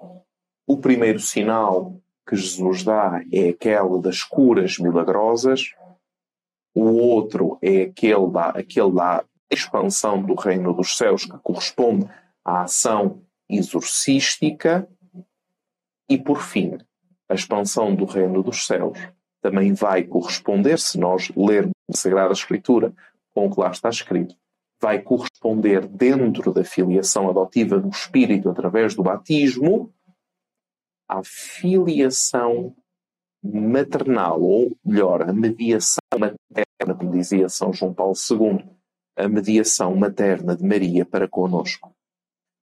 [0.67, 5.73] O primeiro sinal que Jesus dá é aquele das curas milagrosas.
[6.73, 12.09] O outro é aquele da, aquele da expansão do reino dos céus, que corresponde
[12.43, 14.89] à ação exorcística.
[16.09, 16.77] E, por fim,
[17.29, 18.97] a expansão do reino dos céus
[19.45, 22.91] também vai corresponder, se nós lermos a Sagrada Escritura
[23.31, 24.35] com o que lá está escrito,
[24.81, 29.93] vai corresponder dentro da filiação adotiva do Espírito através do batismo
[31.07, 32.75] à filiação
[33.43, 38.67] maternal, ou melhor, a mediação materna, como dizia São João Paulo II,
[39.15, 41.93] a mediação materna de Maria para conosco.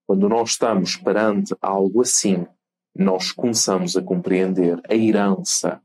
[0.05, 2.45] Quando nós estamos perante algo assim,
[2.93, 5.81] nós começamos a compreender a herança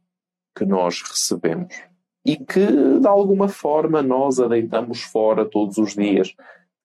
[0.56, 1.74] que nós recebemos
[2.24, 6.34] e que, de alguma forma, nós a deitamos fora todos os dias,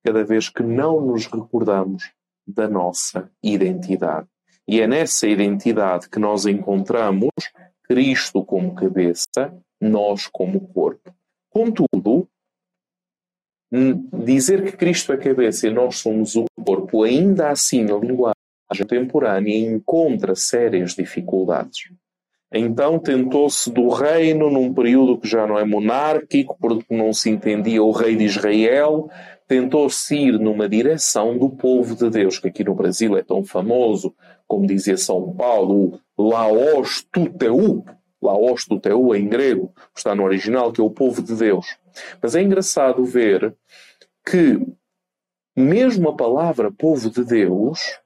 [0.04, 2.12] cada vez que não nos recordamos
[2.48, 4.28] da nossa identidade.
[4.68, 7.32] E é nessa identidade que nós encontramos
[7.84, 11.14] Cristo como cabeça, nós como corpo.
[11.50, 12.28] Contudo,
[14.24, 18.34] dizer que Cristo é cabeça e nós somos o corpo, ainda assim a linguagem
[18.70, 21.92] contemporânea encontra sérias dificuldades.
[22.54, 27.82] Então tentou-se do reino num período que já não é monárquico, porque não se entendia
[27.82, 29.10] o rei de Israel,
[29.48, 34.14] tentou-se ir numa direção do povo de Deus, que aqui no Brasil é tão famoso,
[34.48, 37.84] como dizia São Paulo, Laos Tuteu,
[38.22, 41.76] Laos Tuteu em grego, está no original, que é o povo de Deus.
[42.22, 43.56] Mas é engraçado ver
[44.24, 44.60] que
[45.56, 48.00] mesmo a palavra povo de Deus,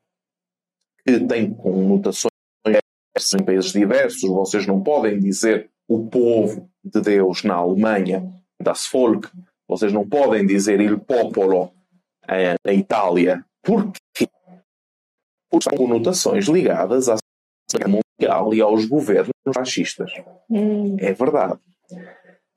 [1.05, 2.36] que tem conotações
[3.33, 8.27] em países diversos, vocês não podem dizer o povo de Deus na Alemanha,
[8.61, 9.29] das Volk,
[9.67, 11.71] vocês não podem dizer il popolo
[12.27, 14.29] eh, na Itália, Porquê?
[15.49, 17.17] Porque são conotações ligadas à
[17.69, 20.09] Segunda Mundial e aos governos fascistas.
[20.49, 20.95] Hum.
[20.99, 21.59] É verdade.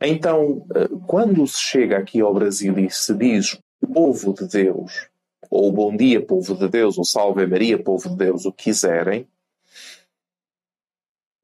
[0.01, 3.59] Então, eh, quando se chega aqui ao Brasil e se diz
[3.92, 5.09] povo de Deus,
[5.51, 9.27] ou bom dia, povo de Deus, ou salve Maria, povo de Deus, o que quiserem,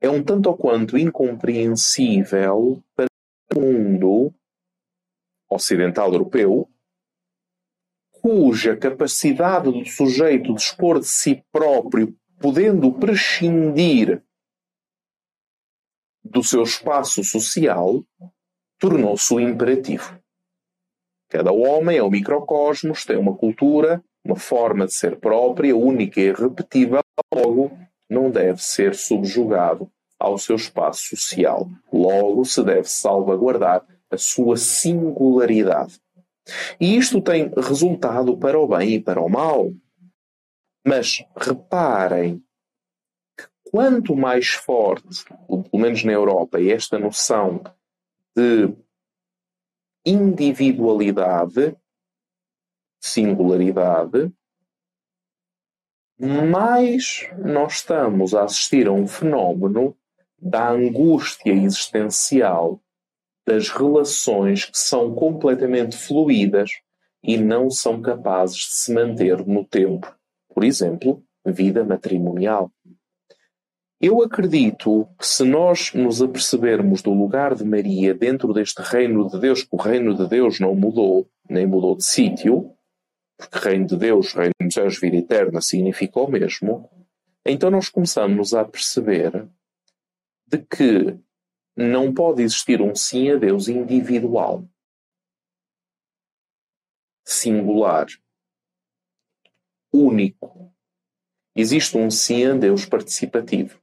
[0.06, 3.06] é um tanto ou quanto incompreensível para
[3.54, 4.34] o mundo
[5.50, 6.68] ocidental europeu,
[8.12, 14.22] cuja capacidade do sujeito dispor de si próprio, podendo prescindir
[16.24, 18.04] do seu espaço social,
[18.78, 20.20] tornou-se o imperativo.
[21.28, 26.28] Cada homem é um microcosmos, tem uma cultura, uma forma de ser própria, única e
[26.28, 27.00] irrepetível,
[27.32, 27.76] logo
[28.08, 31.68] não deve ser subjugado ao seu espaço social.
[31.92, 36.00] Logo se deve salvaguardar a sua singularidade.
[36.80, 39.72] E isto tem resultado para o bem e para o mal.
[40.86, 42.38] Mas reparem
[43.36, 47.62] que quanto mais forte, pelo menos na Europa, é esta noção
[48.36, 48.72] de
[50.04, 51.76] individualidade,
[53.00, 54.32] singularidade,
[56.18, 59.96] mais nós estamos a assistir a um fenómeno
[60.48, 62.80] da angústia existencial
[63.46, 66.70] das relações que são completamente fluídas
[67.22, 70.12] e não são capazes de se manter no tempo.
[70.52, 72.70] Por exemplo, vida matrimonial.
[74.00, 79.40] Eu acredito que se nós nos apercebermos do lugar de Maria dentro deste reino de
[79.40, 82.72] Deus, que o reino de Deus não mudou, nem mudou de sítio,
[83.38, 86.88] porque reino de Deus, reino dos céus, vida eterna significa o mesmo,
[87.44, 89.48] então nós começamos a perceber
[90.46, 91.18] de que
[91.76, 94.66] não pode existir um sim a Deus individual,
[97.24, 98.06] singular,
[99.92, 100.72] único.
[101.54, 103.80] Existe um sim a Deus participativo.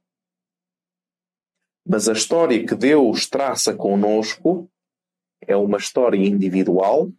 [1.86, 4.70] Mas a história que Deus traça conosco
[5.40, 7.12] é uma história individual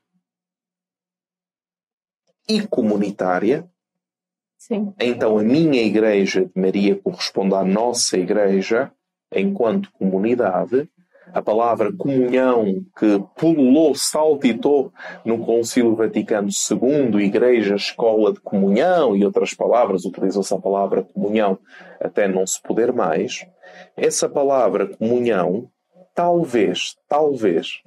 [2.47, 3.69] e comunitária.
[4.57, 4.93] Sim.
[4.99, 8.91] Então a minha igreja de Maria corresponde à nossa igreja
[9.35, 10.89] enquanto comunidade.
[11.33, 14.93] A palavra comunhão que pululou, saltitou
[15.25, 21.57] no Concílio Vaticano II, igreja, escola de comunhão e outras palavras, utilizou-se a palavra comunhão
[21.99, 23.45] até não se poder mais.
[23.97, 25.67] Essa palavra comunhão,
[26.13, 27.81] talvez, talvez,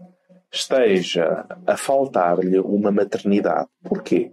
[0.52, 3.68] esteja a faltar-lhe uma maternidade.
[3.82, 4.32] Porquê?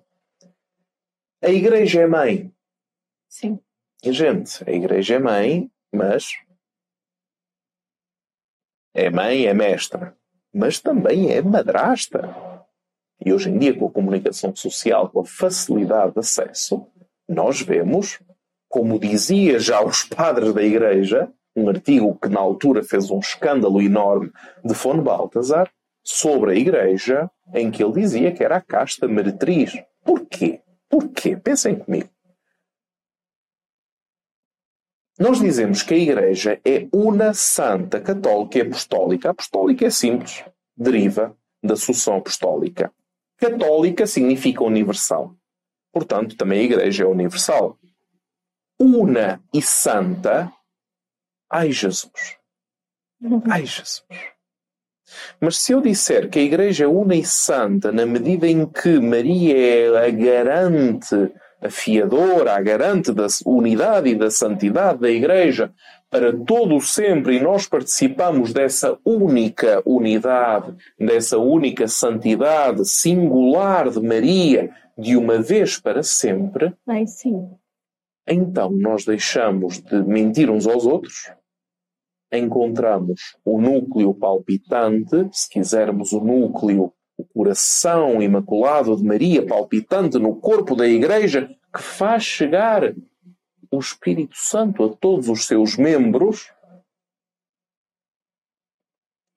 [1.42, 2.52] A igreja é mãe.
[3.30, 3.60] Sim.
[4.04, 6.32] E, gente, a igreja é mãe, mas
[8.96, 10.16] é mãe, é mestra,
[10.54, 12.34] mas também é madrasta.
[13.24, 16.88] E hoje em dia, com a comunicação social, com a facilidade de acesso,
[17.28, 18.20] nós vemos,
[18.70, 23.82] como dizia já os padres da Igreja, um artigo que na altura fez um escândalo
[23.82, 24.32] enorme
[24.64, 25.70] de Fono Baltazar,
[26.02, 29.74] sobre a Igreja, em que ele dizia que era a casta meretriz.
[30.06, 30.62] Porquê?
[30.90, 31.36] Porquê?
[31.36, 32.10] Pensem comigo.
[35.18, 39.30] Nós dizemos que a Igreja é una, santa, católica e apostólica.
[39.30, 40.44] Apostólica é simples,
[40.76, 42.92] deriva da sucessão apostólica.
[43.38, 45.34] Católica significa universal.
[45.94, 47.78] Portanto, também a Igreja é universal.
[48.80, 50.52] Una e santa.
[51.50, 52.38] Ai, Jesus.
[53.50, 54.04] Ai, Jesus.
[55.40, 59.00] Mas se eu disser que a Igreja é una e santa na medida em que
[59.00, 61.32] Maria é a garante
[61.66, 65.74] a fiadora, a garante da unidade e da santidade da Igreja
[66.10, 74.00] para todo o sempre, e nós participamos dessa única unidade, dessa única santidade singular de
[74.00, 76.74] Maria, de uma vez para sempre.
[76.88, 77.50] Ai, sim.
[78.28, 81.32] Então nós deixamos de mentir uns aos outros,
[82.32, 90.36] encontramos o núcleo palpitante, se quisermos o núcleo o coração imaculado de Maria palpitante no
[90.36, 92.94] corpo da Igreja, que faz chegar
[93.72, 96.52] o Espírito Santo a todos os seus membros,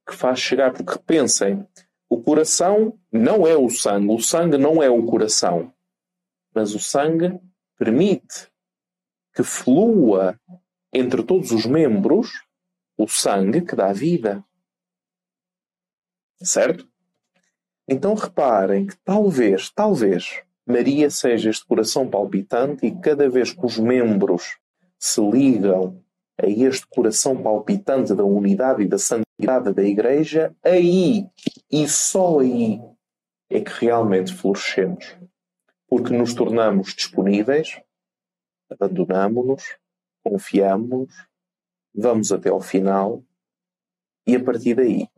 [0.09, 1.67] que faz chegar, porque pensem,
[2.09, 5.73] o coração não é o sangue, o sangue não é o coração,
[6.55, 7.39] mas o sangue
[7.77, 8.51] permite
[9.35, 10.41] que flua
[10.93, 12.29] entre todos os membros
[12.97, 14.45] o sangue que dá vida.
[16.43, 16.89] Certo?
[17.89, 23.79] Então reparem que talvez, talvez, Maria seja este coração palpitante e cada vez que os
[23.79, 24.59] membros
[24.99, 26.05] se ligam
[26.37, 31.27] a este coração palpitante da unidade e da santidade da Igreja, aí
[31.71, 32.81] e só aí
[33.51, 35.17] é que realmente florescemos.
[35.89, 37.81] porque nos tornamos disponíveis,
[38.71, 39.79] abandonamos-nos,
[40.23, 41.09] confiamos,
[41.95, 43.25] vamos até ao final
[44.27, 45.09] e a partir daí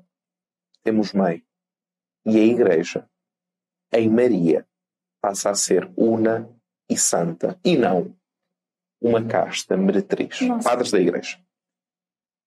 [0.84, 1.44] temos mãe.
[2.26, 3.08] E a Igreja,
[3.92, 4.66] em Maria,
[5.20, 6.48] passa a ser una
[6.88, 8.14] e santa e não
[9.00, 10.40] uma casta meretriz.
[10.42, 10.68] Nossa.
[10.68, 11.38] Padres da Igreja.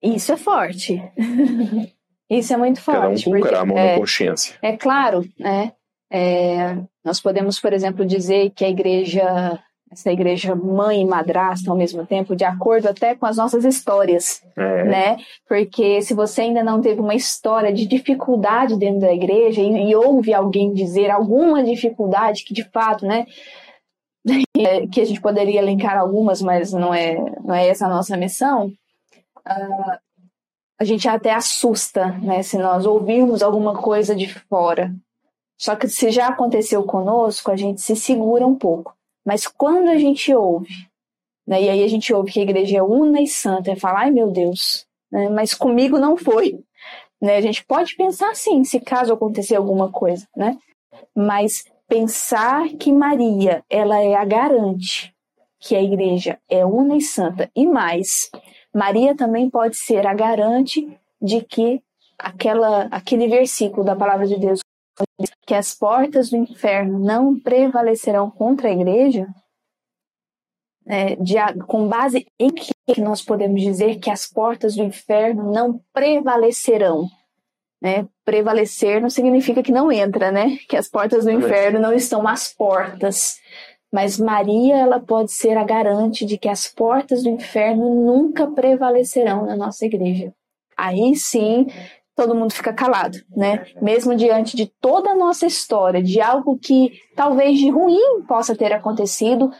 [0.01, 1.01] Isso é forte.
[2.29, 2.99] Isso é muito forte.
[3.01, 4.57] Cada um colocará a mão é, na consciência.
[4.61, 5.73] É claro, né?
[6.11, 9.59] É, nós podemos, por exemplo, dizer que a igreja,
[9.93, 14.41] essa igreja mãe e madrasta ao mesmo tempo, de acordo até com as nossas histórias,
[14.57, 14.83] é.
[14.83, 15.17] né?
[15.47, 19.95] Porque se você ainda não teve uma história de dificuldade dentro da igreja e, e
[19.95, 23.25] ouve alguém dizer alguma dificuldade que de fato, né?
[24.91, 28.67] que a gente poderia elencar algumas, mas não é, não é essa a nossa missão.
[29.47, 29.97] Uh,
[30.79, 34.93] a gente até assusta, né, se nós ouvirmos alguma coisa de fora.
[35.57, 38.95] Só que se já aconteceu conosco, a gente se segura um pouco.
[39.25, 40.73] Mas quando a gente ouve,
[41.47, 44.01] né, e aí a gente ouve que a igreja é una e santa, e fala,
[44.01, 46.59] ai meu Deus, né, mas comigo não foi.
[47.21, 50.57] Né, a gente pode pensar assim, se caso acontecer alguma coisa, né?
[51.15, 55.13] Mas pensar que Maria, ela é a garante
[55.59, 58.29] que a igreja é una e santa, e mais,
[58.73, 61.81] Maria também pode ser a garante de que
[62.19, 64.59] aquela, aquele versículo da palavra de Deus
[65.45, 69.27] que as portas do inferno não prevalecerão contra a igreja,
[70.85, 71.35] é, de,
[71.67, 77.07] com base em que nós podemos dizer que as portas do inferno não prevalecerão.
[77.81, 78.07] Né?
[78.23, 80.57] Prevalecer não significa que não entra, né?
[80.69, 83.39] Que as portas do inferno não estão às portas.
[83.91, 89.45] Mas Maria, ela pode ser a garante de que as portas do inferno nunca prevalecerão
[89.45, 90.33] na nossa igreja.
[90.77, 91.67] Aí sim,
[92.15, 93.65] todo mundo fica calado, né?
[93.81, 98.71] Mesmo diante de toda a nossa história, de algo que talvez de ruim possa ter
[98.71, 99.51] acontecido,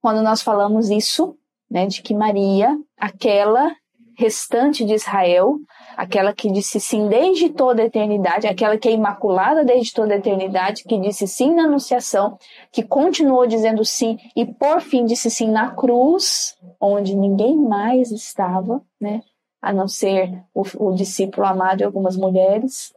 [0.00, 1.36] quando nós falamos isso,
[1.70, 3.74] né, de que Maria, aquela
[4.16, 5.56] restante de Israel,
[5.96, 10.18] aquela que disse sim desde toda a eternidade, aquela que é imaculada desde toda a
[10.18, 12.36] eternidade, que disse sim na anunciação,
[12.70, 18.82] que continuou dizendo sim e por fim disse sim na cruz, onde ninguém mais estava,
[19.00, 19.22] né?
[19.60, 22.94] A não ser o, o discípulo amado e algumas mulheres,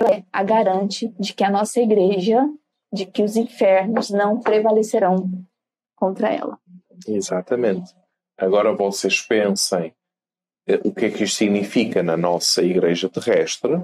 [0.00, 2.46] é a garante de que a nossa igreja,
[2.92, 5.30] de que os infernos não prevalecerão
[5.94, 6.58] contra ela.
[7.06, 7.94] Exatamente.
[8.36, 9.94] Agora vocês pensem
[10.66, 13.80] eh, o que é que isto significa na nossa igreja terrestre.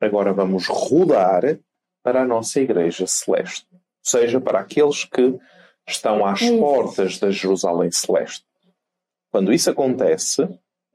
[0.00, 1.58] Agora vamos rodar
[2.02, 3.66] para a nossa igreja celeste.
[3.72, 5.38] Ou seja, para aqueles que
[5.86, 6.58] estão às isso.
[6.58, 8.46] portas da Jerusalém celeste.
[9.30, 10.48] Quando isso acontece,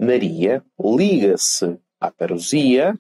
[0.04, 2.98] Maria liga-se à parousia,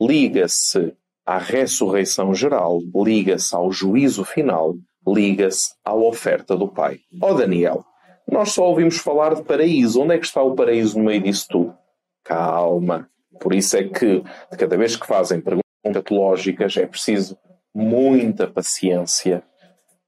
[0.00, 0.94] liga-se
[1.26, 4.74] à ressurreição geral, liga-se ao juízo final,
[5.06, 7.00] liga-se à oferta do Pai.
[7.20, 7.84] Ó oh Daniel,
[8.30, 10.00] nós só ouvimos falar de paraíso.
[10.00, 11.74] Onde é que está o paraíso no meio disso tudo?
[12.24, 13.08] Calma.
[13.40, 14.22] Por isso é que,
[14.58, 17.38] cada vez que fazem perguntas teológicas, é preciso
[17.74, 19.42] muita paciência,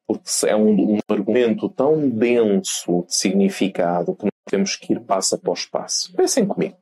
[0.06, 5.64] porque é um, um argumento tão denso de significado que temos que ir passo após
[5.64, 6.12] passo.
[6.14, 6.76] Pensem comigo.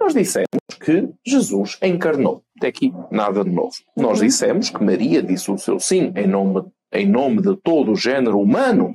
[0.00, 0.48] Nós dissemos
[0.80, 2.42] que Jesus encarnou.
[2.56, 3.74] Até aqui, nada de novo.
[3.96, 7.96] Nós dissemos que Maria disse o seu sim em nome, em nome de todo o
[7.96, 8.94] género humano.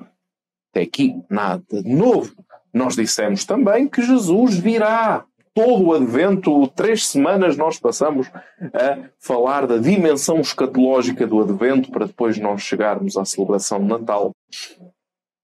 [0.72, 2.34] Até aqui, nada de novo.
[2.74, 5.26] Nós dissemos também que Jesus virá.
[5.54, 8.28] Todo o advento, três semanas, nós passamos
[8.72, 14.32] a falar da dimensão escatológica do advento para depois nós chegarmos à celebração de Natal.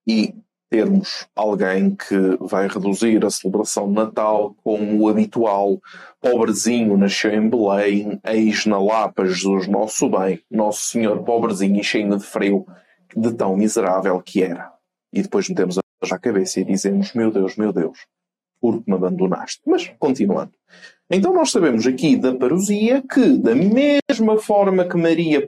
[0.08, 0.36] E
[0.70, 5.80] termos alguém que vai reduzir a celebração de Natal como o habitual.
[6.22, 12.18] Pobrezinho nasceu em Belém, eis na Lapa Jesus nosso bem, Nosso Senhor pobrezinho e cheio
[12.18, 12.66] de frio,
[13.16, 14.72] de tão miserável que era.
[15.14, 15.78] E depois metemos
[16.12, 17.98] a cabeça e dizemos, meu Deus, meu Deus,
[18.60, 19.62] por que me abandonaste?
[19.66, 20.52] Mas, continuando.
[21.10, 25.46] Então nós sabemos aqui da parousia que, da mesma forma que Maria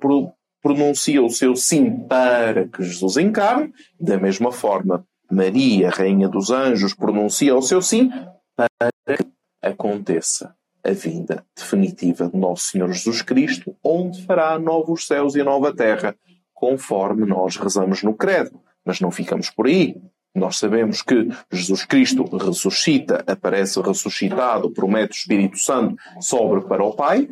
[0.68, 6.94] pronuncia o seu sim para que Jesus encarne, da mesma forma Maria, Rainha dos Anjos,
[6.94, 8.12] pronuncia o seu sim
[8.54, 9.26] para que
[9.62, 10.54] aconteça
[10.84, 16.14] a vinda definitiva de Nosso Senhor Jesus Cristo, onde fará novos céus e nova terra,
[16.54, 18.60] conforme nós rezamos no Credo.
[18.84, 19.96] Mas não ficamos por aí.
[20.36, 26.94] Nós sabemos que Jesus Cristo ressuscita, aparece ressuscitado, promete o Espírito Santo, sobre para o
[26.94, 27.30] Pai,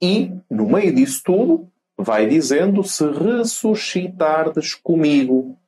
[0.00, 5.58] e, no meio disso tudo, vai dizendo: Se ressuscitardes comigo,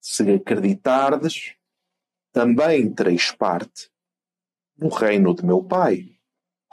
[0.00, 1.54] se acreditardes,
[2.32, 3.90] também tereis parte
[4.78, 6.12] no reino de meu Pai.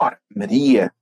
[0.00, 0.92] Ora, Maria,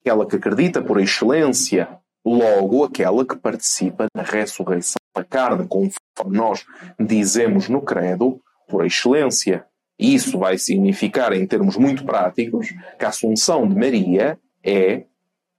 [0.00, 6.64] aquela que acredita por excelência logo aquela que participa na ressurreição da carne, conforme nós
[6.98, 9.66] dizemos no Credo, por excelência.
[9.98, 12.68] Isso vai significar, em termos muito práticos,
[12.98, 15.04] que a Assunção de Maria é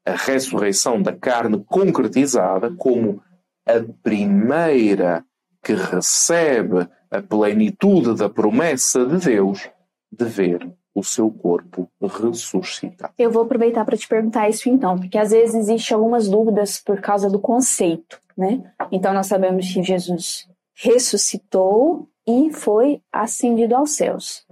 [0.06, 3.22] a ressurreição da carne concretizada como
[3.66, 5.24] a primeira
[5.64, 9.70] que recebe a plenitude da promessa de Deus
[10.12, 13.14] de ver o seu corpo ressuscitar.
[13.18, 17.02] Eu vou aproveitar para te perguntar isso então, porque às vezes existem algumas dúvidas por
[17.02, 18.72] causa do conceito, né?
[18.92, 24.46] Então nós sabemos que Jesus ressuscitou e foi ascendido aos céus.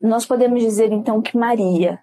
[0.00, 2.00] Nós podemos dizer então que Maria,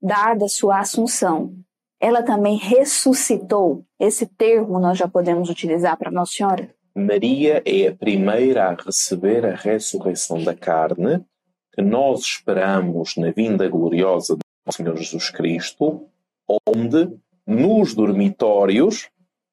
[0.00, 1.54] dada sua assunção,
[2.02, 3.84] ela também ressuscitou.
[3.98, 6.74] Esse termo nós já podemos utilizar para Nossa Senhora?
[6.92, 11.24] Maria é a primeira a receber a ressurreição da carne
[11.72, 16.08] que nós esperamos na vinda gloriosa do Senhor Jesus Cristo,
[16.66, 17.08] onde
[17.46, 19.08] nos dormitórios,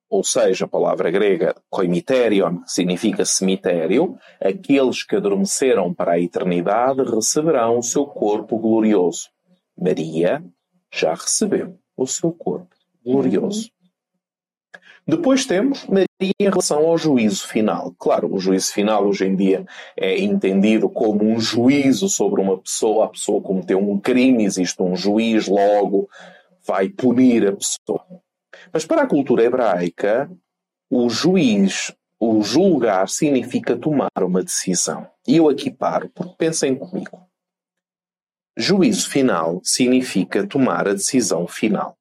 [0.09, 7.77] ou seja, a palavra grega koimiterion significa cemitério, aqueles que adormeceram para a eternidade receberão
[7.77, 9.29] o seu corpo glorioso.
[9.77, 10.43] Maria
[10.91, 13.71] já recebeu o seu corpo glorioso.
[15.07, 17.95] Depois temos Maria em relação ao juízo final.
[17.97, 19.65] Claro, o juízo final hoje em dia
[19.97, 23.05] é entendido como um juízo sobre uma pessoa.
[23.05, 26.07] A pessoa cometeu um crime, existe um juiz, logo
[26.65, 28.05] vai punir a pessoa.
[28.71, 30.29] Mas para a cultura hebraica,
[30.89, 35.07] o juiz, o julgar, significa tomar uma decisão.
[35.27, 37.28] E eu aqui paro, porque pensem comigo.
[38.61, 41.97] Juízo final significa tomar a decisão final.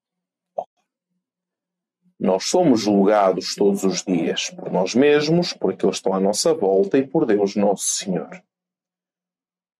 [2.18, 6.52] Nós somos julgados todos os dias por nós mesmos, por aqueles que estão à nossa
[6.52, 8.42] volta e por Deus Nosso Senhor.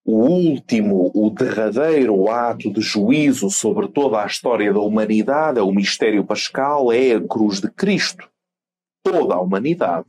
[0.05, 5.73] O último, o derradeiro ato de juízo sobre toda a história da humanidade, é o
[5.73, 8.31] mistério pascal, é a cruz de Cristo.
[9.03, 10.07] Toda a humanidade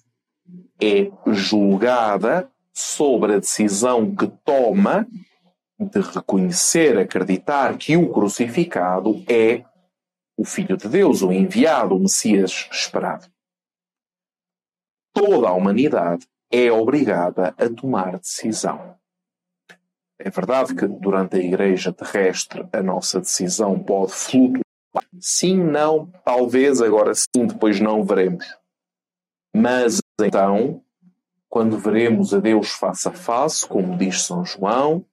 [0.80, 5.08] é julgada sobre a decisão que toma
[5.80, 9.64] de reconhecer, acreditar que o crucificado é
[10.38, 13.28] o Filho de Deus, o enviado, o Messias esperado.
[15.14, 18.98] Toda a humanidade é obrigada a tomar decisão.
[20.20, 24.62] É verdade que durante a Igreja terrestre a nossa decisão pode flutuar.
[25.20, 28.46] Sim, não, talvez, agora sim, depois não veremos.
[29.56, 30.84] Mas então,
[31.48, 35.06] quando veremos a Deus face a face, como diz São João,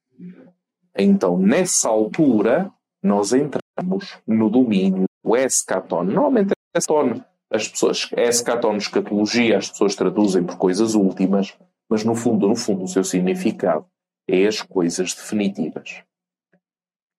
[0.97, 2.71] então nessa altura
[3.03, 6.03] nós entramos no domínio o escaton.
[6.03, 11.57] Normalmente escaton, as pessoas, escaton, escatologia, as pessoas traduzem por coisas últimas,
[11.89, 13.85] mas no fundo, no fundo, o seu significado
[14.27, 16.03] é as coisas definitivas.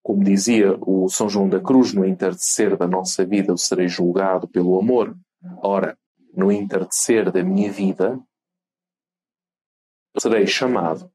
[0.03, 4.49] Como dizia o São João da Cruz, no entardecer da nossa vida eu serei julgado
[4.49, 5.17] pelo amor.
[5.63, 5.97] Ora,
[6.35, 8.19] no entardecer da minha vida,
[10.15, 11.11] eu serei chamado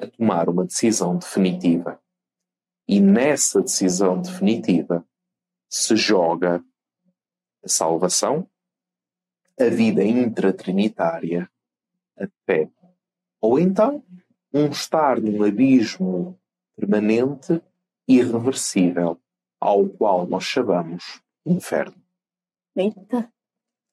[0.00, 2.00] a tomar uma decisão definitiva.
[2.86, 5.06] E nessa decisão definitiva,
[5.68, 6.62] se joga
[7.64, 8.48] a salvação,
[9.58, 11.50] a vida intratrinitária,
[12.18, 12.68] a fé.
[13.40, 14.04] Ou então,
[14.52, 16.38] um estar num abismo
[16.76, 17.60] permanente,
[18.06, 19.20] irreversível,
[19.60, 22.00] ao qual nós chamamos inferno.
[22.76, 23.32] Eita.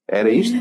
[0.08, 0.58] Era isto?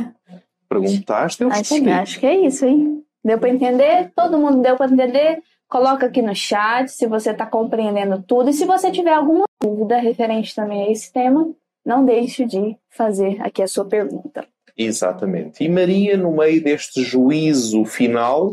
[0.68, 3.04] Perguntaste, eu acho, acho que é isso, hein?
[3.24, 4.12] Deu para entender?
[4.14, 5.42] Todo mundo deu para entender?
[5.70, 8.50] Coloca aqui no chat se você está compreendendo tudo.
[8.50, 11.54] E se você tiver alguma dúvida referente também a esse tema,
[11.86, 14.48] não deixe de fazer aqui a sua pergunta.
[14.76, 15.62] Exatamente.
[15.62, 18.50] E Maria, no meio deste juízo final,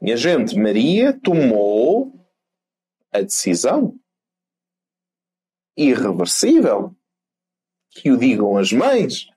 [0.00, 2.12] minha gente, Maria tomou
[3.12, 3.94] a decisão
[5.76, 6.92] irreversível
[7.90, 9.28] que o digam as mães.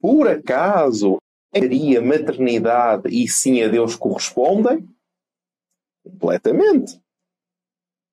[0.00, 1.18] Por acaso,
[1.54, 4.88] Maria, maternidade e sim a Deus correspondem?
[6.10, 7.00] Completamente.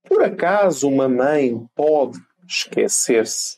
[0.07, 3.57] Por acaso uma mãe pode esquecer-se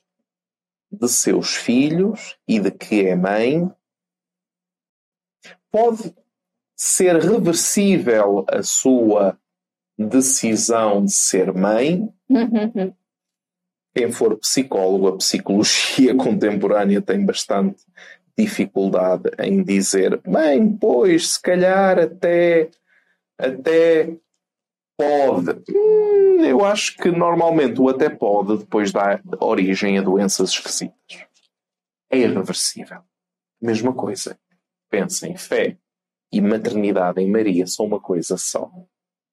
[0.91, 3.69] de seus filhos e de que é mãe?
[5.69, 6.15] Pode
[6.75, 9.37] ser reversível a sua
[9.97, 12.07] decisão de ser mãe?
[13.93, 17.83] Quem for psicólogo, a psicologia contemporânea tem bastante
[18.37, 22.69] dificuldade em dizer, bem, pois, se calhar até,
[23.37, 24.15] até
[24.97, 25.63] Pode.
[25.69, 31.27] Hum, eu acho que normalmente o até pode depois dá origem a doenças esquisitas.
[32.09, 33.01] É irreversível.
[33.61, 34.37] Mesma coisa.
[34.89, 35.77] Pensem, fé
[36.31, 38.71] e maternidade em Maria são uma coisa só.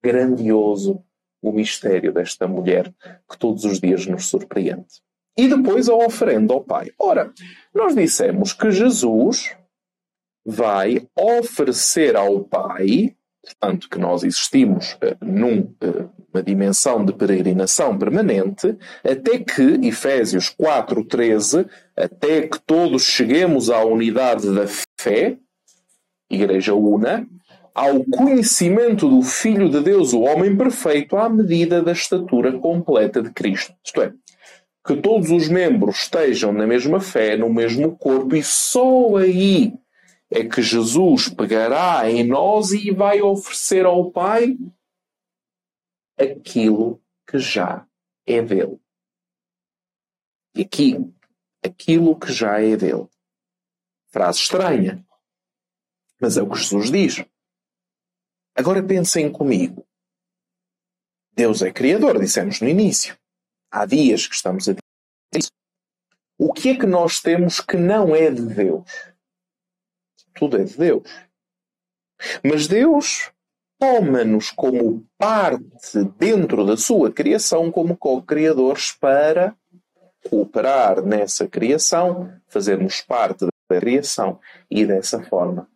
[0.02, 1.02] Grandioso
[1.44, 2.92] o mistério desta mulher
[3.30, 5.02] que todos os dias nos surpreende.
[5.36, 6.92] e depois a oferenda ao Pai.
[6.98, 7.32] Ora,
[7.74, 9.56] nós dissemos que Jesus
[10.46, 18.76] vai oferecer ao Pai, portanto, que nós existimos uh, numa uh, dimensão de peregrinação permanente,
[19.02, 21.66] até que, Efésios 4,13,
[21.96, 24.66] até que todos cheguemos à unidade da
[24.98, 25.36] fé,
[26.30, 27.26] Igreja Una,
[27.74, 33.30] ao conhecimento do Filho de Deus, o homem perfeito, à medida da estatura completa de
[33.30, 33.74] Cristo.
[33.84, 34.12] Isto é,
[34.86, 39.72] que todos os membros estejam na mesma fé, no mesmo corpo, e só aí
[40.34, 44.58] é que Jesus pegará em nós e vai oferecer ao Pai
[46.18, 47.86] aquilo que já
[48.26, 48.80] é dele.
[50.56, 50.96] E aqui,
[51.64, 53.08] aquilo que já é dele.
[54.08, 55.06] Frase estranha,
[56.20, 57.24] mas é o que Jesus diz.
[58.56, 59.86] Agora pensem comigo.
[61.32, 63.16] Deus é Criador, dissemos no início.
[63.70, 64.82] Há dias que estamos a dizer
[65.36, 65.50] isso.
[66.36, 69.13] O que é que nós temos que não é de Deus?
[70.34, 71.02] Tudo é de Deus.
[72.42, 73.30] Mas Deus
[73.78, 79.56] toma-nos como parte dentro da sua criação, como co-criadores, para
[80.28, 85.68] cooperar nessa criação, fazermos parte da criação e dessa forma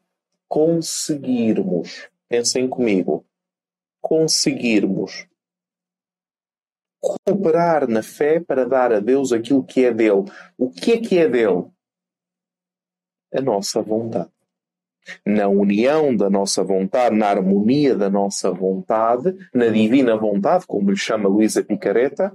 [0.49, 3.27] conseguirmos, pensem comigo,
[4.01, 5.29] conseguirmos
[7.01, 10.25] cooperar na fé para dar a Deus aquilo que é dele.
[10.57, 11.71] O que é que é dele?
[13.33, 14.31] A nossa vontade
[15.25, 20.97] na união da nossa vontade, na harmonia da nossa vontade, na divina vontade, como lhe
[20.97, 22.33] chama Luísa Picareta,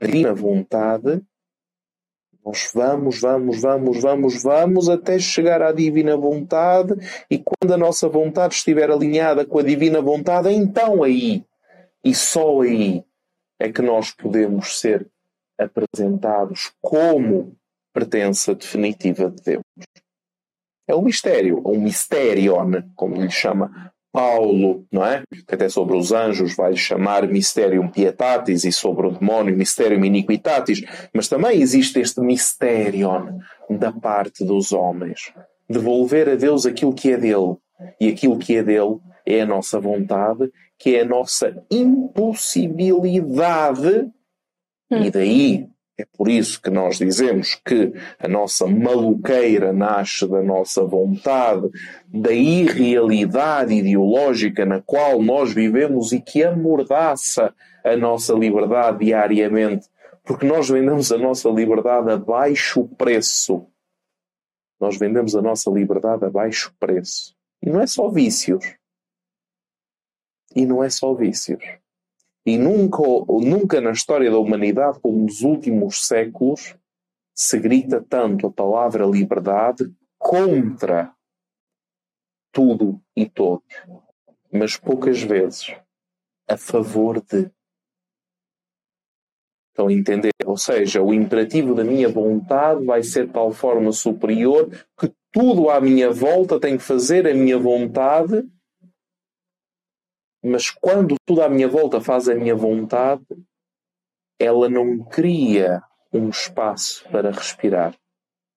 [0.00, 1.22] na divina vontade,
[2.46, 6.94] nós vamos, vamos, vamos, vamos, vamos até chegar à divina vontade
[7.28, 11.44] e quando a nossa vontade estiver alinhada com a divina vontade, então aí,
[12.04, 13.04] e só aí,
[13.58, 15.10] é que nós podemos ser
[15.58, 17.56] apresentados como
[17.92, 19.64] pertença definitiva de Deus.
[20.88, 25.22] É um mistério, um mysterion, como lhe chama Paulo, não é?
[25.46, 30.82] Que até sobre os anjos vai chamar mysterium pietatis e sobre o demónio mysterium iniquitatis,
[31.12, 35.34] mas também existe este mysterion da parte dos homens.
[35.68, 37.56] Devolver a Deus aquilo que é dele.
[38.00, 44.10] E aquilo que é dele é a nossa vontade, que é a nossa impossibilidade.
[44.90, 45.02] Hum.
[45.02, 45.68] E daí
[45.98, 51.70] é por isso que nós dizemos que a nossa maluqueira nasce da nossa vontade,
[52.06, 59.88] da irrealidade ideológica na qual nós vivemos e que amordaça a nossa liberdade diariamente,
[60.22, 63.66] porque nós vendemos a nossa liberdade a baixo preço.
[64.78, 67.34] Nós vendemos a nossa liberdade a baixo preço.
[67.62, 68.76] E não é só vícios.
[70.54, 71.62] E não é só vícios.
[72.46, 76.76] E nunca, nunca na história da humanidade, como nos últimos séculos,
[77.34, 81.12] se grita tanto a palavra liberdade contra
[82.52, 83.66] tudo e todos,
[84.50, 85.76] mas poucas vezes
[86.48, 87.50] a favor de.
[89.70, 90.30] Estão a entender?
[90.46, 95.68] Ou seja, o imperativo da minha vontade vai ser de tal forma superior que tudo
[95.68, 98.42] à minha volta tem que fazer a minha vontade
[100.46, 103.24] mas quando tudo à minha volta faz a minha vontade,
[104.38, 105.82] ela não cria
[106.12, 107.94] um espaço para respirar,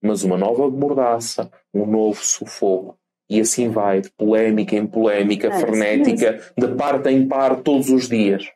[0.01, 2.97] mas uma nova mordaça, um novo sufoco.
[3.29, 8.07] E assim vai, de polémica em polémica, é, frenética, de parte em parte, todos os
[8.07, 8.51] dias.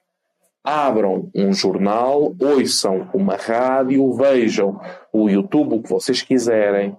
[0.64, 4.80] Abram um jornal, ouçam uma rádio, vejam
[5.12, 6.96] o YouTube, o que vocês quiserem.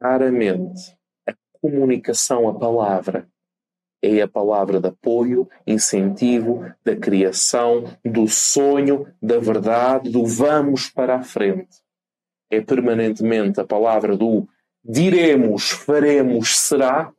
[0.00, 0.96] Raramente
[1.28, 3.28] a comunicação, a palavra,
[4.02, 11.16] é a palavra de apoio, incentivo, da criação, do sonho, da verdade, do vamos para
[11.16, 11.78] a frente.
[12.50, 14.48] É permanentemente a palavra do
[14.82, 17.12] diremos, faremos, será,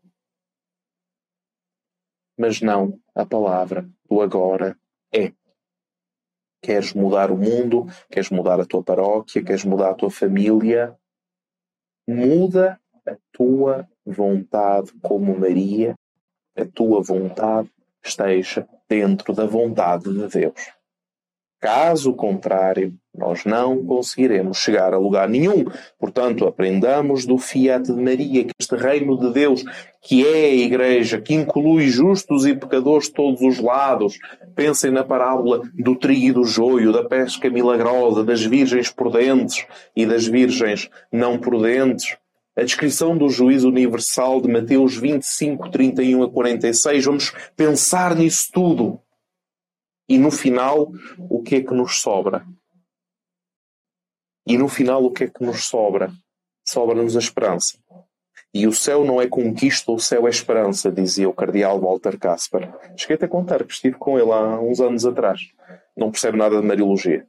[2.38, 4.76] mas não a palavra do agora
[5.14, 5.32] é.
[6.64, 10.98] Queres mudar o mundo, queres mudar a tua paróquia, queres mudar a tua família,
[12.08, 15.96] muda a tua vontade como Maria
[16.56, 17.70] a tua vontade
[18.04, 20.82] esteja dentro da vontade de Deus.
[21.62, 25.64] Caso contrário, nós não conseguiremos chegar a lugar nenhum.
[26.00, 29.64] Portanto, aprendamos do fiat de Maria que este reino de Deus,
[30.02, 34.18] que é a Igreja, que inclui justos e pecadores de todos os lados.
[34.56, 39.64] Pensem na parábola do trigo e do joio, da pesca milagrosa, das virgens prudentes
[39.96, 42.18] e das virgens não prudentes
[42.56, 47.06] a descrição do juízo universal de Mateus 25, 31 a 46.
[47.06, 49.00] Vamos pensar nisso tudo.
[50.08, 52.46] E no final, o que é que nos sobra?
[54.46, 56.12] E no final, o que é que nos sobra?
[56.68, 57.78] Sobra-nos a esperança.
[58.54, 62.70] E o céu não é conquista, o céu é esperança, dizia o cardeal Walter Casper.
[62.98, 65.42] Cheguei até a contar que estive com ele há uns anos atrás.
[65.96, 67.26] Não percebe nada de Mariologia.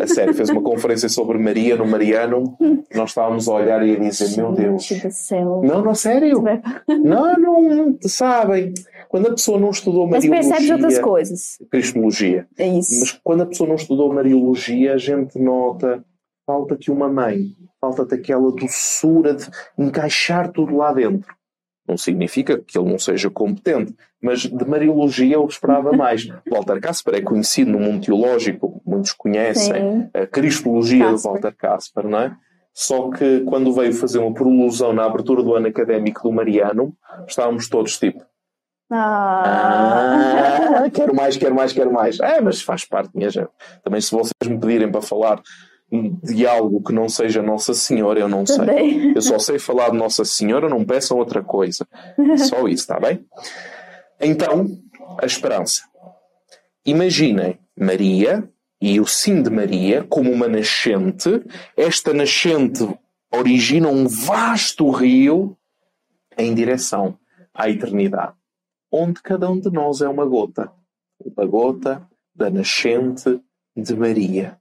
[0.00, 2.56] A sério, fez uma conferência sobre Maria no Mariano.
[2.94, 4.84] Nós estávamos a olhar e a dizer: Meu Deus.
[4.84, 5.62] Gente do céu.
[5.64, 6.42] Não, não, sério.
[6.88, 8.72] Não, não, sabem.
[9.08, 10.56] Quando a pessoa não estudou Mas Mariologia.
[10.56, 11.58] percebe outras coisas.
[11.70, 12.46] Cristologia.
[12.58, 13.00] É isso.
[13.00, 16.04] Mas quando a pessoa não estudou Mariologia, a gente nota
[16.46, 19.48] falta-te uma mãe, falta-te aquela doçura de
[19.78, 21.34] encaixar tudo lá dentro.
[21.86, 26.26] Não significa que ele não seja competente, mas de Mariologia eu esperava mais.
[26.50, 30.10] Walter Casper é conhecido no mundo teológico, muitos conhecem Sim.
[30.14, 31.22] a Cristologia de.
[31.22, 32.36] Walter Casper, não é?
[32.72, 36.92] Só que quando veio fazer uma prolusão na abertura do ano académico do Mariano,
[37.28, 38.24] estávamos todos tipo,
[38.90, 40.82] Ah.
[40.84, 42.18] ah, quero mais, quero mais, quero mais.
[42.20, 43.50] É, mas faz parte, minha gente.
[43.82, 45.40] Também se vocês me pedirem para falar
[46.22, 49.12] de algo que não seja Nossa Senhora, eu não sei.
[49.14, 51.86] Eu só sei falar de Nossa Senhora, não peçam outra coisa.
[52.48, 53.24] Só isso, está bem?
[54.20, 54.66] Então,
[55.20, 55.82] a esperança.
[56.84, 58.48] Imaginem Maria
[58.80, 61.42] e o sim de Maria como uma nascente.
[61.76, 62.86] Esta nascente
[63.32, 65.56] origina um vasto rio
[66.36, 67.18] em direção
[67.52, 68.34] à eternidade,
[68.90, 70.70] onde cada um de nós é uma gota.
[71.18, 73.40] Uma gota da nascente
[73.76, 74.58] de Maria.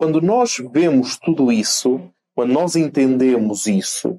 [0.00, 2.00] Quando nós vemos tudo isso,
[2.34, 4.18] quando nós entendemos isso,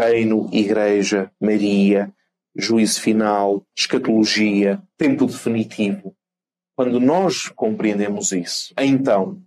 [0.00, 2.10] reino, igreja, Maria,
[2.56, 6.16] juízo final, escatologia, tempo definitivo,
[6.74, 9.42] quando nós compreendemos isso, então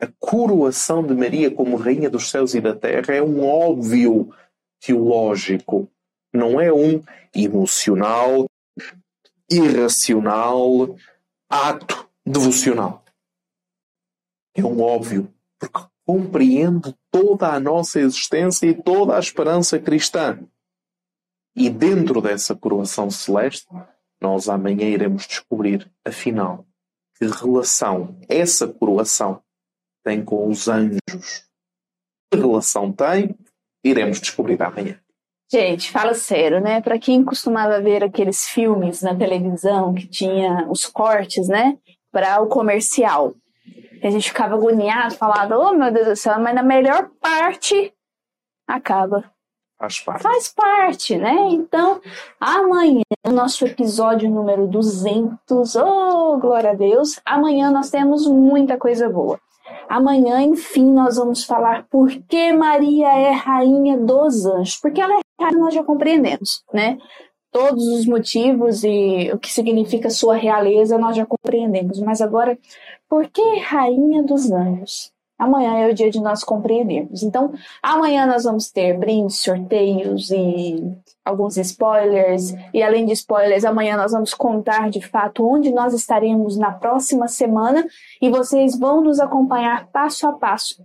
[0.00, 4.32] a coroação de Maria como Rainha dos céus e da terra é um óbvio
[4.80, 5.90] teológico,
[6.32, 7.02] não é um
[7.36, 8.46] emocional,
[9.50, 10.96] irracional
[11.50, 13.01] ato devocional.
[14.54, 20.38] É um óbvio, porque compreende toda a nossa existência e toda a esperança cristã.
[21.54, 23.66] E dentro dessa coroação celeste,
[24.20, 26.66] nós amanhã iremos descobrir, afinal,
[27.16, 29.42] que relação essa coroação
[30.04, 31.46] tem com os anjos.
[32.30, 33.36] Que relação tem,
[33.84, 34.98] iremos descobrir amanhã.
[35.50, 36.80] Gente, fala sério, né?
[36.80, 41.78] Pra quem costumava ver aqueles filmes na televisão que tinha os cortes, né?
[42.10, 43.34] Para o comercial.
[44.02, 47.94] E a gente ficava agoniado, falava, oh meu Deus do céu, mas na melhor parte
[48.66, 49.24] acaba.
[49.78, 50.22] Faz parte.
[50.22, 51.34] Faz parte, né?
[51.50, 52.00] Então,
[52.40, 59.40] amanhã, nosso episódio número 200, oh, glória a Deus, amanhã nós temos muita coisa boa.
[59.88, 64.76] Amanhã, enfim, nós vamos falar por que Maria é rainha dos anjos.
[64.76, 66.98] Porque ela é rainha, nós já compreendemos, né?
[67.52, 72.00] Todos os motivos e o que significa sua realeza nós já compreendemos.
[72.00, 72.58] Mas agora,
[73.08, 75.12] por que rainha dos anjos?
[75.38, 77.22] Amanhã é o dia de nós compreendermos.
[77.22, 82.54] Então, amanhã nós vamos ter brindes, sorteios e alguns spoilers.
[82.72, 87.26] E além de spoilers, amanhã nós vamos contar de fato onde nós estaremos na próxima
[87.26, 87.84] semana.
[88.20, 90.84] E vocês vão nos acompanhar passo a passo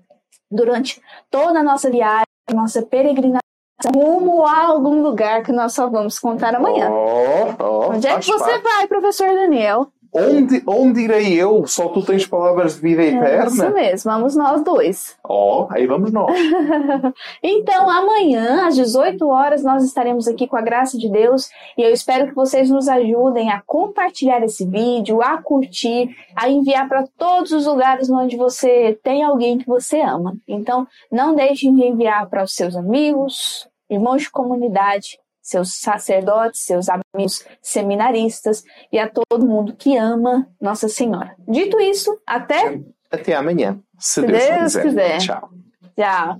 [0.49, 0.99] durante
[1.30, 3.47] toda a nossa viagem, nossa peregrinação
[3.86, 6.90] rumo a algum lugar que nós só vamos contar amanhã.
[6.90, 9.92] Oh, oh, Onde é que você vai, professor Daniel?
[10.14, 11.66] Onde, onde irei eu?
[11.68, 13.18] Só tu tens palavras de vida É isso
[13.62, 13.70] eterna?
[13.72, 15.18] mesmo, vamos nós dois.
[15.28, 16.32] Oh, aí vamos nós.
[17.43, 21.91] Então, amanhã, às 18 horas, nós estaremos aqui com a graça de Deus e eu
[21.91, 27.51] espero que vocês nos ajudem a compartilhar esse vídeo, a curtir, a enviar para todos
[27.51, 30.36] os lugares onde você tem alguém que você ama.
[30.47, 36.88] Então, não deixem de enviar para os seus amigos, irmãos de comunidade, seus sacerdotes, seus
[36.89, 41.36] amigos seminaristas e a todo mundo que ama Nossa Senhora.
[41.48, 44.84] Dito isso, até Até amanhã, se Se Deus, Deus quiser.
[44.84, 45.18] quiser.
[45.20, 45.50] Tchau.
[45.98, 46.38] já.